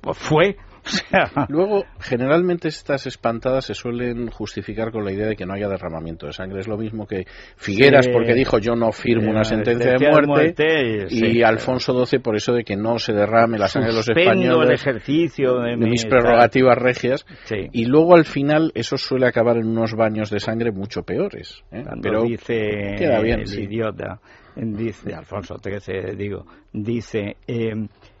pues 0.00 0.16
fue. 0.18 0.56
Sea, 1.10 1.46
Luego, 1.48 1.84
generalmente 2.00 2.68
estas 2.68 3.06
espantadas 3.06 3.66
se 3.66 3.74
suelen 3.74 4.28
justificar 4.30 4.90
con 4.90 5.04
la 5.04 5.12
idea 5.12 5.26
de 5.26 5.36
que 5.36 5.46
no 5.46 5.54
haya 5.54 5.68
derramamiento 5.68 6.26
de 6.26 6.32
sangre. 6.32 6.60
Es 6.60 6.68
lo 6.68 6.76
mismo 6.76 7.06
que 7.06 7.26
Figueras 7.56 8.06
Sí. 8.06 8.12
porque 8.12 8.34
dijo 8.34 8.58
yo 8.58 8.74
no 8.74 8.92
firmo 8.92 9.30
una 9.30 9.44
sentencia 9.44 9.92
de 9.92 9.98
muerte, 9.98 10.26
muerte, 10.26 11.06
y 11.10 11.18
sí. 11.18 11.42
Alfonso 11.42 12.04
XII 12.06 12.20
por 12.20 12.36
eso 12.36 12.52
de 12.52 12.64
que 12.64 12.76
no 12.76 12.98
se 12.98 13.12
derrame 13.12 13.58
la 13.58 13.68
sangre 13.68 13.90
de 13.90 13.96
los 13.96 14.06
suspendo 14.06 14.30
el 14.30 14.38
españoles 14.38 14.80
ejercicio 14.80 15.60
de, 15.60 15.70
de 15.70 15.76
mi 15.76 15.90
mis 15.90 16.06
prerrogativas 16.06 16.78
regias 16.78 17.26
y 17.72 17.84
luego 17.86 18.14
al 18.14 18.24
final 18.24 18.72
eso 18.74 18.96
suele 18.96 19.26
acabar 19.26 19.56
en 19.56 19.66
unos 19.66 19.94
baños 19.94 20.30
de 20.30 20.40
sangre 20.40 20.70
mucho 20.72 21.02
peores. 21.02 21.62
¿eh? 21.72 21.84
Pero 22.02 22.22
dice 22.22 22.94
queda 22.96 23.20
bien, 23.20 23.40
el 23.40 23.58
idiota, 23.58 24.20
dice 24.56 25.14
Alfonso 25.14 25.56
XIII, 25.58 26.16
digo, 26.16 26.46
dice, 26.72 27.36
eh, 27.46 27.74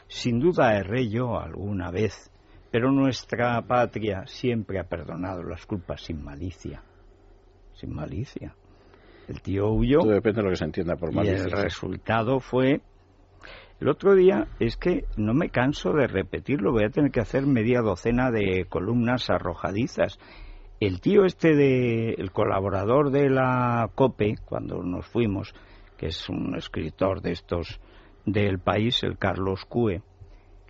sin 0.06 0.40
duda 0.40 0.76
erré 0.76 1.08
yo 1.08 1.38
alguna 1.38 1.90
vez, 1.90 2.30
pero 2.70 2.92
nuestra 2.92 3.60
patria 3.62 4.26
siempre 4.26 4.78
ha 4.78 4.84
perdonado 4.84 5.42
las 5.42 5.64
culpas 5.66 6.02
sin 6.02 6.22
malicia, 6.22 6.82
sin 7.74 7.94
malicia. 7.94 8.54
El 9.28 9.40
tío 9.42 9.70
huyó 9.70 10.00
todo 10.00 10.12
depende 10.12 10.40
de 10.40 10.44
lo 10.44 10.50
que 10.50 10.56
se 10.56 10.64
entienda 10.64 10.96
por 10.96 11.12
y 11.12 11.16
malicia. 11.16 11.44
el 11.44 11.50
resultado 11.50 12.40
fue... 12.40 12.80
El 13.80 13.88
otro 13.88 14.16
día 14.16 14.48
es 14.58 14.76
que 14.76 15.04
no 15.16 15.34
me 15.34 15.50
canso 15.50 15.92
de 15.92 16.08
repetirlo, 16.08 16.72
voy 16.72 16.84
a 16.84 16.90
tener 16.90 17.12
que 17.12 17.20
hacer 17.20 17.46
media 17.46 17.80
docena 17.80 18.32
de 18.32 18.66
columnas 18.68 19.30
arrojadizas. 19.30 20.18
el 20.80 21.00
tío 21.00 21.24
este 21.24 21.54
de 21.54 22.14
el 22.14 22.32
colaborador 22.32 23.12
de 23.12 23.30
la 23.30 23.88
COPE 23.94 24.36
cuando 24.44 24.82
nos 24.82 25.06
fuimos, 25.06 25.54
que 25.96 26.06
es 26.06 26.28
un 26.28 26.56
escritor 26.56 27.20
de 27.20 27.32
estos 27.32 27.80
del 28.26 28.58
país, 28.58 29.04
el 29.04 29.16
Carlos 29.16 29.64
Cue, 29.64 30.02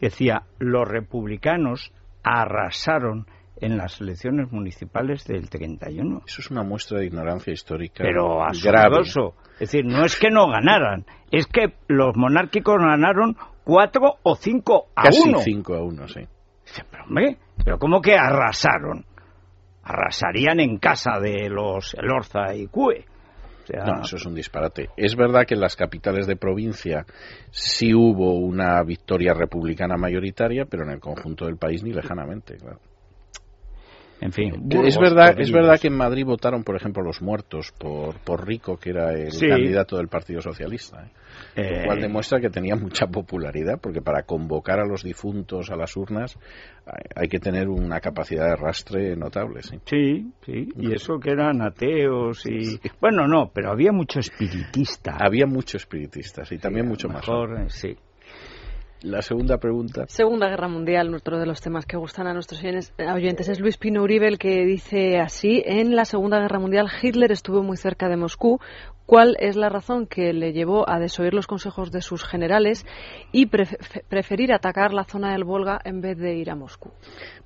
decía, 0.00 0.42
los 0.58 0.86
republicanos 0.88 1.92
arrasaron 2.22 3.26
en 3.60 3.76
las 3.76 4.00
elecciones 4.00 4.52
municipales 4.52 5.24
del 5.26 5.48
31. 5.48 6.22
Eso 6.26 6.40
es 6.40 6.50
una 6.50 6.62
muestra 6.62 6.98
de 6.98 7.06
ignorancia 7.06 7.52
histórica. 7.52 8.04
Pero 8.04 8.44
asombroso. 8.44 9.34
Es 9.54 9.72
decir, 9.72 9.84
no 9.84 10.04
es 10.04 10.16
que 10.16 10.30
no 10.30 10.48
ganaran, 10.48 11.04
es 11.30 11.46
que 11.46 11.74
los 11.88 12.16
monárquicos 12.16 12.76
ganaron 12.78 13.36
cuatro 13.64 14.14
o 14.22 14.36
cinco 14.36 14.88
a 14.94 15.04
Casi 15.04 15.28
uno. 15.28 15.38
cinco 15.38 15.74
a 15.74 15.82
uno, 15.82 16.06
sí. 16.06 16.20
Pero, 16.90 17.04
hombre, 17.04 17.38
pero 17.64 17.78
¿cómo 17.78 18.00
que 18.00 18.14
arrasaron? 18.14 19.04
Arrasarían 19.82 20.60
en 20.60 20.78
casa 20.78 21.18
de 21.20 21.48
los 21.48 21.94
Elorza 21.94 22.54
y 22.54 22.66
Cue. 22.66 23.06
No, 23.76 24.02
eso 24.02 24.16
es 24.16 24.26
un 24.26 24.34
disparate. 24.34 24.88
Es 24.96 25.16
verdad 25.16 25.44
que 25.46 25.54
en 25.54 25.60
las 25.60 25.76
capitales 25.76 26.26
de 26.26 26.36
provincia 26.36 27.04
sí 27.50 27.94
hubo 27.94 28.34
una 28.38 28.82
victoria 28.82 29.34
republicana 29.34 29.96
mayoritaria, 29.96 30.64
pero 30.64 30.84
en 30.84 30.90
el 30.90 31.00
conjunto 31.00 31.46
del 31.46 31.56
país 31.56 31.82
ni 31.82 31.92
lejanamente, 31.92 32.56
claro. 32.56 32.78
En 34.20 34.32
fin. 34.32 34.54
Es 34.54 34.60
Burgos, 34.60 34.98
verdad, 34.98 35.40
es 35.40 35.52
verdad 35.52 35.78
que 35.80 35.88
en 35.88 35.96
Madrid 35.96 36.24
votaron, 36.24 36.64
por 36.64 36.76
ejemplo, 36.76 37.02
los 37.02 37.22
muertos 37.22 37.72
por, 37.78 38.16
por 38.20 38.46
Rico, 38.46 38.76
que 38.76 38.90
era 38.90 39.12
el 39.12 39.32
Sí. 39.32 39.48
candidato 39.48 39.96
del 39.96 40.08
Partido 40.08 40.40
Socialista. 40.40 41.04
¿eh? 41.04 41.10
Eh, 41.56 41.78
Lo 41.80 41.86
cual 41.86 42.00
demuestra 42.00 42.40
que 42.40 42.50
tenía 42.50 42.74
mucha 42.74 43.06
popularidad, 43.06 43.78
porque 43.80 44.00
para 44.02 44.22
convocar 44.24 44.80
a 44.80 44.86
los 44.86 45.02
difuntos 45.02 45.70
a 45.70 45.76
las 45.76 45.96
urnas 45.96 46.36
hay, 47.14 47.28
que 47.28 47.38
tener 47.38 47.68
una 47.68 48.00
capacidad 48.00 48.46
de 48.46 48.52
arrastre 48.52 49.16
notable. 49.16 49.62
Sí. 49.62 49.78
Sí, 49.84 50.32
sí, 50.44 50.68
y 50.76 50.92
eso 50.92 51.18
que 51.20 51.30
eran 51.30 51.60
ateos 51.62 52.44
y... 52.46 52.78
Bueno, 53.00 53.26
no, 53.28 53.50
pero 53.52 53.70
había 53.70 53.92
mucho 53.92 54.20
espiritista. 54.20 55.16
Había 55.20 55.46
muchos 55.46 55.82
espiritistas 55.82 56.50
y 56.52 56.58
también 56.58 56.86
mucho 56.88 57.08
más. 57.08 57.26
eh, 57.28 57.64
sí. 57.68 57.96
La 59.02 59.22
segunda 59.22 59.58
pregunta. 59.58 60.06
Segunda 60.08 60.48
Guerra 60.48 60.66
Mundial, 60.66 61.14
otro 61.14 61.38
de 61.38 61.46
los 61.46 61.60
temas 61.60 61.86
que 61.86 61.96
gustan 61.96 62.26
a 62.26 62.34
nuestros 62.34 62.60
oyentes, 62.60 62.92
oyentes, 62.98 63.48
es 63.48 63.60
Luis 63.60 63.76
Pino 63.76 64.02
Uribe 64.02 64.26
el 64.26 64.38
que 64.38 64.64
dice 64.64 65.18
así, 65.20 65.62
en 65.64 65.94
la 65.94 66.04
Segunda 66.04 66.40
Guerra 66.40 66.58
Mundial 66.58 66.88
Hitler 67.00 67.30
estuvo 67.30 67.62
muy 67.62 67.76
cerca 67.76 68.08
de 68.08 68.16
Moscú. 68.16 68.58
¿Cuál 69.08 69.38
es 69.40 69.56
la 69.56 69.70
razón 69.70 70.06
que 70.06 70.34
le 70.34 70.52
llevó 70.52 70.86
a 70.86 70.98
desoír 70.98 71.32
los 71.32 71.46
consejos 71.46 71.90
de 71.90 72.02
sus 72.02 72.24
generales 72.24 72.84
y 73.32 73.46
pref- 73.46 74.02
preferir 74.06 74.52
atacar 74.52 74.92
la 74.92 75.04
zona 75.04 75.32
del 75.32 75.44
Volga 75.44 75.80
en 75.82 76.02
vez 76.02 76.18
de 76.18 76.34
ir 76.36 76.50
a 76.50 76.54
Moscú? 76.54 76.90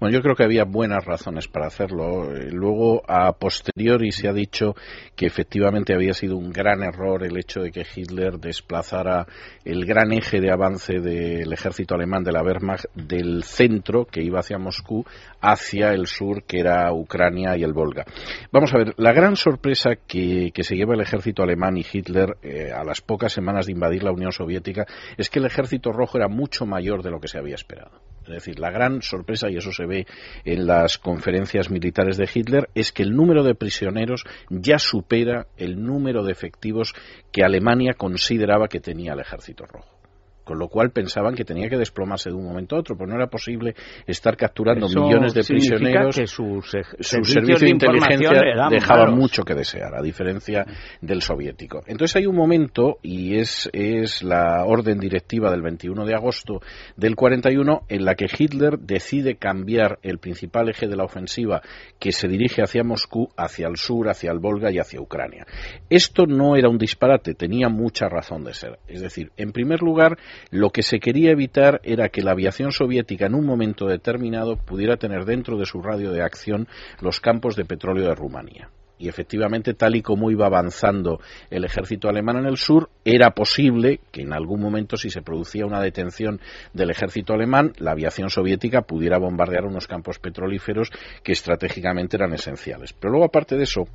Bueno, 0.00 0.12
yo 0.12 0.22
creo 0.22 0.34
que 0.34 0.42
había 0.42 0.64
buenas 0.64 1.04
razones 1.04 1.46
para 1.46 1.68
hacerlo. 1.68 2.34
Eh, 2.34 2.48
Luego, 2.50 3.02
a 3.06 3.32
posteriori, 3.34 4.10
se 4.10 4.26
ha 4.26 4.32
dicho 4.32 4.74
que 5.14 5.26
efectivamente 5.26 5.94
había 5.94 6.14
sido 6.14 6.36
un 6.36 6.50
gran 6.50 6.82
error 6.82 7.22
el 7.24 7.38
hecho 7.38 7.60
de 7.60 7.70
que 7.70 7.86
Hitler 7.94 8.40
desplazara 8.40 9.26
el 9.64 9.86
gran 9.86 10.12
eje 10.12 10.40
de 10.40 10.50
avance 10.50 10.98
del 10.98 11.52
ejército 11.52 11.94
alemán 11.94 12.24
de 12.24 12.32
la 12.32 12.42
Wehrmacht 12.42 12.86
del 12.96 13.44
centro, 13.44 14.04
que 14.06 14.20
iba 14.24 14.40
hacia 14.40 14.58
Moscú, 14.58 15.04
hacia 15.40 15.92
el 15.92 16.08
sur, 16.08 16.42
que 16.42 16.58
era 16.58 16.92
Ucrania 16.92 17.56
y 17.56 17.62
el 17.62 17.72
Volga. 17.72 18.04
Vamos 18.50 18.74
a 18.74 18.78
ver, 18.78 18.94
la 18.96 19.12
gran 19.12 19.36
sorpresa 19.36 19.90
que, 20.08 20.50
que 20.52 20.64
se 20.64 20.74
lleva 20.74 20.94
el 20.94 21.00
ejército 21.02 21.44
alemán 21.44 21.51
y 21.76 21.86
Hitler 21.92 22.36
eh, 22.42 22.72
a 22.72 22.84
las 22.84 23.00
pocas 23.00 23.32
semanas 23.32 23.66
de 23.66 23.72
invadir 23.72 24.02
la 24.02 24.12
Unión 24.12 24.32
Soviética 24.32 24.86
es 25.16 25.30
que 25.30 25.38
el 25.38 25.46
ejército 25.46 25.92
rojo 25.92 26.18
era 26.18 26.28
mucho 26.28 26.66
mayor 26.66 27.02
de 27.02 27.10
lo 27.10 27.20
que 27.20 27.28
se 27.28 27.38
había 27.38 27.54
esperado. 27.54 28.00
Es 28.22 28.28
decir, 28.28 28.58
la 28.58 28.70
gran 28.70 29.02
sorpresa, 29.02 29.50
y 29.50 29.56
eso 29.56 29.72
se 29.72 29.86
ve 29.86 30.06
en 30.44 30.66
las 30.66 30.98
conferencias 30.98 31.70
militares 31.70 32.16
de 32.16 32.28
Hitler, 32.32 32.68
es 32.74 32.92
que 32.92 33.02
el 33.02 33.16
número 33.16 33.42
de 33.42 33.54
prisioneros 33.54 34.24
ya 34.48 34.78
supera 34.78 35.46
el 35.56 35.82
número 35.82 36.22
de 36.22 36.32
efectivos 36.32 36.94
que 37.32 37.44
Alemania 37.44 37.94
consideraba 37.94 38.68
que 38.68 38.80
tenía 38.80 39.12
el 39.12 39.20
ejército 39.20 39.66
rojo. 39.66 40.01
Con 40.44 40.58
lo 40.58 40.68
cual 40.68 40.90
pensaban 40.90 41.34
que 41.34 41.44
tenía 41.44 41.68
que 41.68 41.76
desplomarse 41.76 42.28
de 42.30 42.34
un 42.36 42.44
momento 42.44 42.76
a 42.76 42.80
otro, 42.80 42.96
pues 42.96 43.08
no 43.08 43.16
era 43.16 43.28
posible 43.28 43.74
estar 44.06 44.36
capturando 44.36 44.86
Eso 44.86 45.00
millones 45.02 45.34
de 45.34 45.44
prisioneros 45.44 46.16
que 46.16 46.26
sus, 46.26 46.74
ej- 46.74 46.84
su 46.98 47.02
servicios 47.02 47.32
servicio 47.34 47.66
de 47.66 47.70
inteligencia 47.70 48.14
información 48.16 48.48
eran 48.48 48.70
dejaba 48.70 49.04
malos. 49.04 49.16
mucho 49.18 49.44
que 49.44 49.54
desear, 49.54 49.94
a 49.94 50.02
diferencia 50.02 50.66
del 51.00 51.22
soviético. 51.22 51.82
Entonces 51.86 52.16
hay 52.16 52.26
un 52.26 52.36
momento, 52.36 52.98
y 53.02 53.36
es, 53.38 53.70
es 53.72 54.22
la 54.22 54.64
orden 54.64 54.98
directiva 54.98 55.50
del 55.50 55.62
21 55.62 56.04
de 56.04 56.14
agosto 56.14 56.60
del 56.96 57.14
41, 57.16 57.82
en 57.88 58.04
la 58.04 58.14
que 58.14 58.26
Hitler 58.36 58.78
decide 58.78 59.36
cambiar 59.36 59.98
el 60.02 60.18
principal 60.18 60.68
eje 60.68 60.88
de 60.88 60.96
la 60.96 61.04
ofensiva 61.04 61.62
que 61.98 62.12
se 62.12 62.28
dirige 62.28 62.62
hacia 62.62 62.82
Moscú, 62.84 63.28
hacia 63.36 63.68
el 63.68 63.76
sur, 63.76 64.08
hacia 64.08 64.30
el 64.32 64.38
Volga 64.38 64.70
y 64.72 64.78
hacia 64.78 65.00
Ucrania. 65.00 65.46
Esto 65.88 66.26
no 66.26 66.56
era 66.56 66.68
un 66.68 66.78
disparate, 66.78 67.34
tenía 67.34 67.68
mucha 67.68 68.08
razón 68.08 68.44
de 68.44 68.54
ser. 68.54 68.78
Es 68.88 69.00
decir, 69.00 69.30
en 69.36 69.52
primer 69.52 69.80
lugar, 69.82 70.18
lo 70.50 70.70
que 70.70 70.82
se 70.82 71.00
quería 71.00 71.30
evitar 71.30 71.80
era 71.84 72.08
que 72.08 72.22
la 72.22 72.32
aviación 72.32 72.72
soviética 72.72 73.26
en 73.26 73.34
un 73.34 73.46
momento 73.46 73.86
determinado 73.86 74.56
pudiera 74.56 74.96
tener 74.96 75.24
dentro 75.24 75.58
de 75.58 75.66
su 75.66 75.82
radio 75.82 76.12
de 76.12 76.22
acción 76.22 76.68
los 77.00 77.20
campos 77.20 77.56
de 77.56 77.64
petróleo 77.64 78.06
de 78.06 78.14
Rumanía. 78.14 78.70
Y 79.02 79.08
efectivamente, 79.08 79.74
tal 79.74 79.96
y 79.96 80.02
como 80.02 80.30
iba 80.30 80.46
avanzando 80.46 81.20
el 81.50 81.64
ejército 81.64 82.08
alemán 82.08 82.36
en 82.36 82.46
el 82.46 82.56
sur, 82.56 82.88
era 83.04 83.30
posible 83.30 83.98
que 84.12 84.22
en 84.22 84.32
algún 84.32 84.60
momento, 84.60 84.96
si 84.96 85.10
se 85.10 85.22
producía 85.22 85.66
una 85.66 85.80
detención 85.80 86.40
del 86.72 86.90
ejército 86.90 87.32
alemán, 87.32 87.72
la 87.78 87.90
aviación 87.90 88.30
soviética 88.30 88.82
pudiera 88.82 89.18
bombardear 89.18 89.64
unos 89.64 89.88
campos 89.88 90.20
petrolíferos 90.20 90.90
que 91.24 91.32
estratégicamente 91.32 92.16
eran 92.16 92.32
esenciales. 92.32 92.92
Pero 92.92 93.10
luego, 93.10 93.26
aparte 93.26 93.56
de 93.56 93.64
eso, 93.64 93.88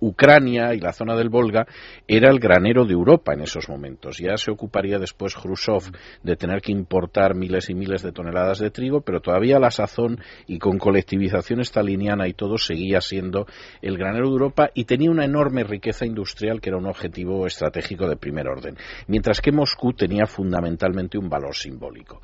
Ucrania 0.00 0.74
y 0.74 0.80
la 0.80 0.92
zona 0.92 1.16
del 1.16 1.28
Volga 1.28 1.66
era 2.06 2.30
el 2.30 2.38
granero 2.38 2.84
de 2.84 2.92
Europa 2.92 3.34
en 3.34 3.40
esos 3.40 3.68
momentos. 3.68 4.18
Ya 4.18 4.36
se 4.36 4.50
ocuparía 4.50 4.98
después 4.98 5.34
Khrushchev 5.34 5.92
de 6.22 6.36
tener 6.36 6.60
que 6.60 6.72
importar 6.72 7.34
miles 7.34 7.70
y 7.70 7.74
miles 7.74 8.02
de 8.02 8.12
toneladas 8.12 8.58
de 8.58 8.70
trigo, 8.70 9.00
pero 9.00 9.20
todavía 9.20 9.58
la 9.58 9.70
sazón 9.70 10.20
y 10.46 10.58
con 10.58 10.78
colectivización 10.78 11.64
staliniana 11.64 12.28
y 12.28 12.34
todo 12.34 12.58
seguía 12.58 13.00
siendo 13.00 13.46
el 13.82 13.96
granero 13.96 14.26
de 14.26 14.32
Europa 14.32 14.70
y 14.74 14.84
tenía 14.84 15.10
una 15.10 15.24
enorme 15.24 15.64
riqueza 15.64 16.06
industrial 16.06 16.60
que 16.60 16.70
era 16.70 16.78
un 16.78 16.86
objetivo 16.86 17.46
estratégico 17.46 18.08
de 18.08 18.16
primer 18.16 18.48
orden, 18.48 18.76
mientras 19.06 19.40
que 19.40 19.52
Moscú 19.52 19.92
tenía 19.92 20.26
fundamentalmente 20.26 21.18
un 21.18 21.28
valor 21.28 21.54
simbólico. 21.54 22.20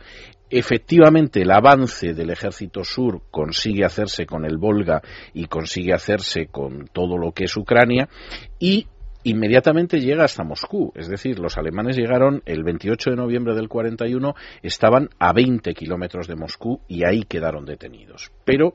Efectivamente, 0.51 1.43
el 1.43 1.51
avance 1.51 2.15
del 2.15 2.31
ejército 2.31 2.85
sur 2.85 3.23
consigue 3.31 3.85
hacerse 3.85 4.27
con 4.27 4.45
el 4.45 4.59
Volga 4.59 5.03
y 5.33 5.47
consigue 5.47 5.95
hacerse 5.95 6.47
con 6.47 6.87
todo 6.93 7.17
lo 7.19 7.33
que 7.33 7.45
es 7.45 7.57
Ucrania 7.57 8.09
y 8.59 8.87
inmediatamente 9.25 10.01
llega 10.01 10.25
hasta 10.25 10.45
Moscú. 10.45 10.93
Es 10.95 11.09
decir, 11.09 11.39
los 11.39 11.57
alemanes 11.57 11.97
llegaron 11.97 12.43
el 12.45 12.63
28 12.63 13.11
de 13.11 13.17
noviembre 13.17 13.55
del 13.55 13.69
41, 13.69 14.35
estaban 14.63 15.09
a 15.19 15.33
20 15.33 15.73
kilómetros 15.75 16.29
de 16.29 16.37
Moscú 16.37 16.81
y 16.89 17.05
ahí 17.05 17.23
quedaron 17.23 17.65
detenidos. 17.65 18.31
Pero 18.45 18.75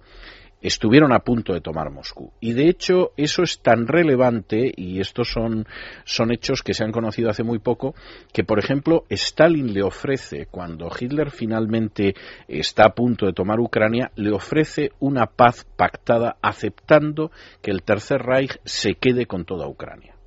estuvieron 0.62 1.14
a 1.14 1.20
punto 1.20 1.54
de 1.54 1.62
tomar 1.62 1.90
Moscú. 1.92 2.32
Y 2.40 2.54
de 2.54 2.70
hecho 2.70 3.12
eso 3.18 3.44
es 3.44 3.60
tan 3.60 3.88
relevante, 3.88 4.72
y 4.76 5.00
estos 5.00 5.32
son, 5.32 5.66
son 6.06 6.32
hechos 6.32 6.62
que 6.62 6.74
se 6.74 6.84
han 6.84 6.92
conocido 6.92 7.30
hace 7.30 7.44
muy 7.44 7.60
poco, 7.60 7.96
que 8.34 8.44
por 8.44 8.60
ejemplo 8.60 9.06
Stalin 9.10 9.74
le 9.74 9.84
ofrece, 9.84 10.48
cuando 10.48 10.90
Hitler 10.98 11.32
finalmente 11.32 12.16
está 12.48 12.86
a 12.88 12.96
punto 12.96 13.26
de 13.26 13.34
tomar 13.34 13.60
Ucrania, 13.60 14.12
le 14.16 14.32
ofrece 14.32 14.92
una 15.00 15.26
paz 15.26 15.66
pactada 15.76 16.38
aceptando 16.42 17.32
que 17.62 17.72
el 17.72 17.84
Tercer 17.84 18.22
Reich 18.22 18.60
se 18.64 18.96
quede 18.96 19.26
con 19.26 19.46
toda 19.46 19.68
Ucrania 19.68 20.19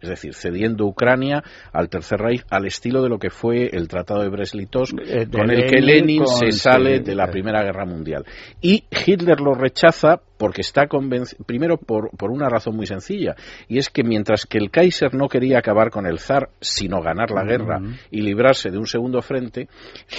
es 0.00 0.08
decir, 0.08 0.34
cediendo 0.34 0.86
Ucrania 0.86 1.42
al 1.72 1.88
Tercer 1.88 2.18
Reich 2.20 2.44
al 2.50 2.66
estilo 2.66 3.02
de 3.02 3.08
lo 3.08 3.18
que 3.18 3.30
fue 3.30 3.70
el 3.72 3.88
Tratado 3.88 4.22
de 4.22 4.28
Brest-Litovsk, 4.28 4.98
Eh, 5.06 5.26
con 5.30 5.50
el 5.50 5.70
que 5.70 5.80
Lenin 5.80 6.24
con- 6.24 6.34
se 6.36 6.52
sale 6.52 7.00
de 7.00 7.14
la. 7.14 7.28
Primera 7.28 7.62
Guerra 7.62 7.84
Mundial. 7.84 8.24
Y 8.60 8.84
Hitler 9.06 9.40
lo 9.40 9.54
rechaza 9.54 10.20
porque 10.38 10.60
está 10.62 10.86
convencido, 10.86 11.44
primero 11.44 11.76
por, 11.76 12.10
por 12.16 12.30
una 12.30 12.48
razón 12.48 12.74
muy 12.76 12.86
sencilla, 12.86 13.34
y 13.68 13.78
es 13.78 13.90
que 13.90 14.02
mientras 14.04 14.46
que 14.46 14.56
el 14.58 14.70
Kaiser 14.70 15.14
no 15.14 15.28
quería 15.28 15.58
acabar 15.58 15.90
con 15.90 16.06
el 16.06 16.18
zar, 16.20 16.50
sino 16.60 17.02
ganar 17.02 17.30
la 17.30 17.44
guerra 17.44 17.80
y 18.10 18.22
librarse 18.22 18.70
de 18.70 18.78
un 18.78 18.86
segundo 18.86 19.20
frente, 19.20 19.68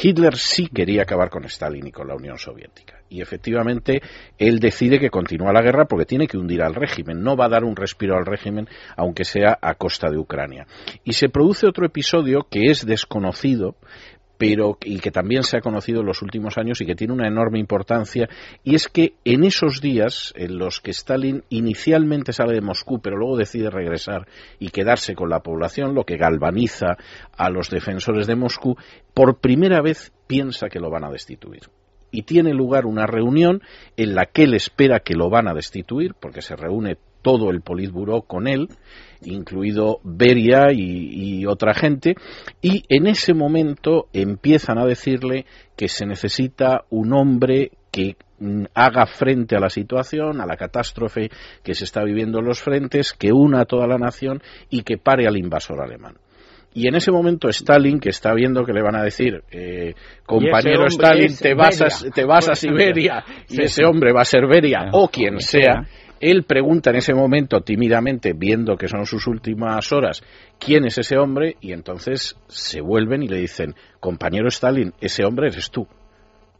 Hitler 0.03 0.35
sí 0.35 0.67
quería 0.67 1.01
acabar 1.03 1.29
con 1.29 1.45
Stalin 1.45 1.87
y 1.87 1.91
con 1.91 2.07
la 2.07 2.15
Unión 2.15 2.37
Soviética. 2.37 2.98
Y 3.09 3.21
efectivamente, 3.21 4.01
él 4.37 4.59
decide 4.59 4.99
que 4.99 5.09
continúa 5.09 5.51
la 5.51 5.61
guerra 5.61 5.85
porque 5.85 6.05
tiene 6.05 6.27
que 6.27 6.37
hundir 6.37 6.61
al 6.61 6.75
régimen, 6.75 7.21
no 7.23 7.35
va 7.35 7.45
a 7.45 7.49
dar 7.49 7.63
un 7.63 7.75
respiro 7.75 8.15
al 8.15 8.25
régimen, 8.25 8.67
aunque 8.95 9.25
sea 9.25 9.57
a 9.61 9.73
costa 9.75 10.09
de 10.09 10.17
Ucrania. 10.17 10.67
Y 11.03 11.13
se 11.13 11.29
produce 11.29 11.67
otro 11.67 11.85
episodio 11.85 12.47
que 12.49 12.69
es 12.69 12.85
desconocido, 12.85 13.75
pero 14.39 14.77
y 14.85 14.99
que 14.99 15.11
también 15.11 15.43
se 15.43 15.57
ha 15.57 15.61
conocido 15.61 15.99
en 15.99 16.05
los 16.05 16.21
últimos 16.21 16.57
años 16.57 16.79
y 16.79 16.85
que 16.85 16.95
tiene 16.95 17.13
una 17.13 17.27
enorme 17.27 17.59
importancia 17.59 18.29
y 18.63 18.73
es 18.73 18.87
que 18.87 19.15
en 19.25 19.43
esos 19.43 19.81
días 19.81 20.33
en 20.35 20.57
los 20.57 20.79
que 20.79 20.91
Stalin 20.91 21.43
inicialmente 21.49 22.31
sale 22.31 22.53
de 22.53 22.61
Moscú 22.61 23.01
pero 23.01 23.17
luego 23.17 23.35
decide 23.35 23.69
regresar 23.69 24.27
y 24.57 24.69
quedarse 24.69 25.13
con 25.13 25.29
la 25.29 25.41
población 25.41 25.93
lo 25.93 26.05
que 26.05 26.15
galvaniza 26.15 26.95
a 27.35 27.49
los 27.49 27.69
defensores 27.69 28.27
de 28.27 28.37
Moscú 28.37 28.77
por 29.13 29.39
primera 29.39 29.81
vez 29.81 30.13
piensa 30.25 30.69
que 30.69 30.79
lo 30.79 30.89
van 30.89 31.03
a 31.03 31.11
destituir 31.11 31.63
y 32.11 32.23
tiene 32.23 32.53
lugar 32.53 32.85
una 32.85 33.05
reunión 33.05 33.61
en 33.97 34.15
la 34.15 34.25
que 34.25 34.43
él 34.43 34.53
espera 34.53 34.99
que 34.99 35.15
lo 35.15 35.29
van 35.29 35.47
a 35.47 35.53
destituir, 35.53 36.13
porque 36.19 36.41
se 36.41 36.55
reúne 36.55 36.97
todo 37.21 37.49
el 37.49 37.61
Politburó 37.61 38.21
con 38.21 38.47
él, 38.47 38.69
incluido 39.21 39.99
Beria 40.03 40.71
y, 40.71 41.41
y, 41.41 41.45
otra 41.45 41.73
gente, 41.73 42.15
y 42.61 42.83
en 42.89 43.07
ese 43.07 43.33
momento 43.33 44.07
empiezan 44.13 44.77
a 44.77 44.85
decirle 44.85 45.45
que 45.75 45.87
se 45.87 46.05
necesita 46.05 46.85
un 46.89 47.13
hombre 47.13 47.71
que 47.91 48.15
mm, 48.39 48.65
haga 48.73 49.05
frente 49.05 49.55
a 49.55 49.59
la 49.59 49.69
situación, 49.69 50.39
a 50.41 50.45
la 50.45 50.55
catástrofe 50.55 51.29
que 51.63 51.73
se 51.73 51.83
está 51.83 52.03
viviendo 52.03 52.39
en 52.39 52.45
los 52.45 52.61
frentes, 52.61 53.13
que 53.13 53.31
una 53.31 53.61
a 53.61 53.65
toda 53.65 53.87
la 53.87 53.97
nación 53.97 54.41
y 54.69 54.83
que 54.83 54.97
pare 54.97 55.27
al 55.27 55.37
invasor 55.37 55.81
alemán. 55.81 56.15
Y 56.73 56.87
en 56.87 56.95
ese 56.95 57.11
momento 57.11 57.49
Stalin, 57.49 57.99
que 57.99 58.09
está 58.09 58.33
viendo 58.33 58.63
que 58.63 58.73
le 58.73 58.81
van 58.81 58.95
a 58.95 59.03
decir, 59.03 59.43
eh, 59.51 59.95
compañero 60.25 60.85
Stalin, 60.85 61.35
te 61.35 61.53
vas, 61.55 61.81
a, 61.81 62.11
te 62.11 62.25
vas 62.25 62.47
a 62.47 62.55
Siberia. 62.55 63.23
Y 63.49 63.61
ese 63.61 63.85
hombre 63.85 64.13
va 64.13 64.21
a 64.21 64.25
ser 64.25 64.45
Beria 64.45 64.89
o 64.91 65.09
quien 65.09 65.39
sea, 65.39 65.87
él 66.19 66.43
pregunta 66.43 66.89
en 66.89 66.97
ese 66.97 67.13
momento 67.13 67.61
tímidamente, 67.61 68.33
viendo 68.33 68.75
que 68.75 68.87
son 68.87 69.05
sus 69.05 69.25
últimas 69.27 69.91
horas, 69.91 70.21
quién 70.59 70.85
es 70.85 70.97
ese 70.97 71.17
hombre 71.17 71.55
y 71.61 71.71
entonces 71.71 72.37
se 72.47 72.81
vuelven 72.81 73.23
y 73.23 73.27
le 73.27 73.39
dicen, 73.39 73.75
compañero 73.99 74.47
Stalin, 74.49 74.93
ese 74.99 75.23
hombre 75.25 75.47
eres 75.47 75.71
tú. 75.71 75.87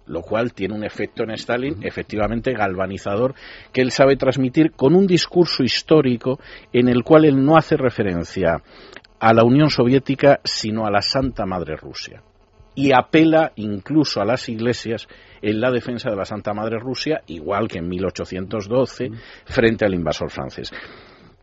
Lo 0.08 0.24
cual 0.24 0.54
tiene 0.54 0.74
un 0.74 0.84
efecto 0.84 1.22
en 1.22 1.30
Stalin 1.32 1.84
efectivamente 1.84 2.52
galvanizador 2.54 3.36
que 3.72 3.82
él 3.82 3.92
sabe 3.92 4.16
transmitir 4.16 4.72
con 4.72 4.96
un 4.96 5.06
discurso 5.06 5.62
histórico 5.62 6.40
en 6.74 6.88
el 6.88 7.04
cual 7.04 7.26
él 7.26 7.46
no 7.46 7.56
hace 7.56 7.78
referencia 7.78 8.64
a 9.20 9.34
la 9.34 9.44
Unión 9.44 9.70
Soviética 9.70 10.40
sino 10.44 10.86
a 10.86 10.92
la 10.92 11.02
Santa 11.02 11.46
Madre 11.46 11.76
Rusia 11.76 12.24
y 12.76 12.94
apela 12.94 13.52
incluso 13.58 14.22
a 14.22 14.26
las 14.26 14.48
iglesias 14.48 15.08
en 15.42 15.60
la 15.60 15.72
defensa 15.72 16.10
de 16.10 16.16
la 16.16 16.26
Santa 16.26 16.54
Madre 16.54 16.80
Rusia, 16.80 17.22
igual 17.28 17.68
que 17.68 17.80
en 17.80 17.90
1812 17.90 19.12
frente 19.46 19.86
al 19.86 19.94
invasor 19.94 20.30
francés. 20.30 20.72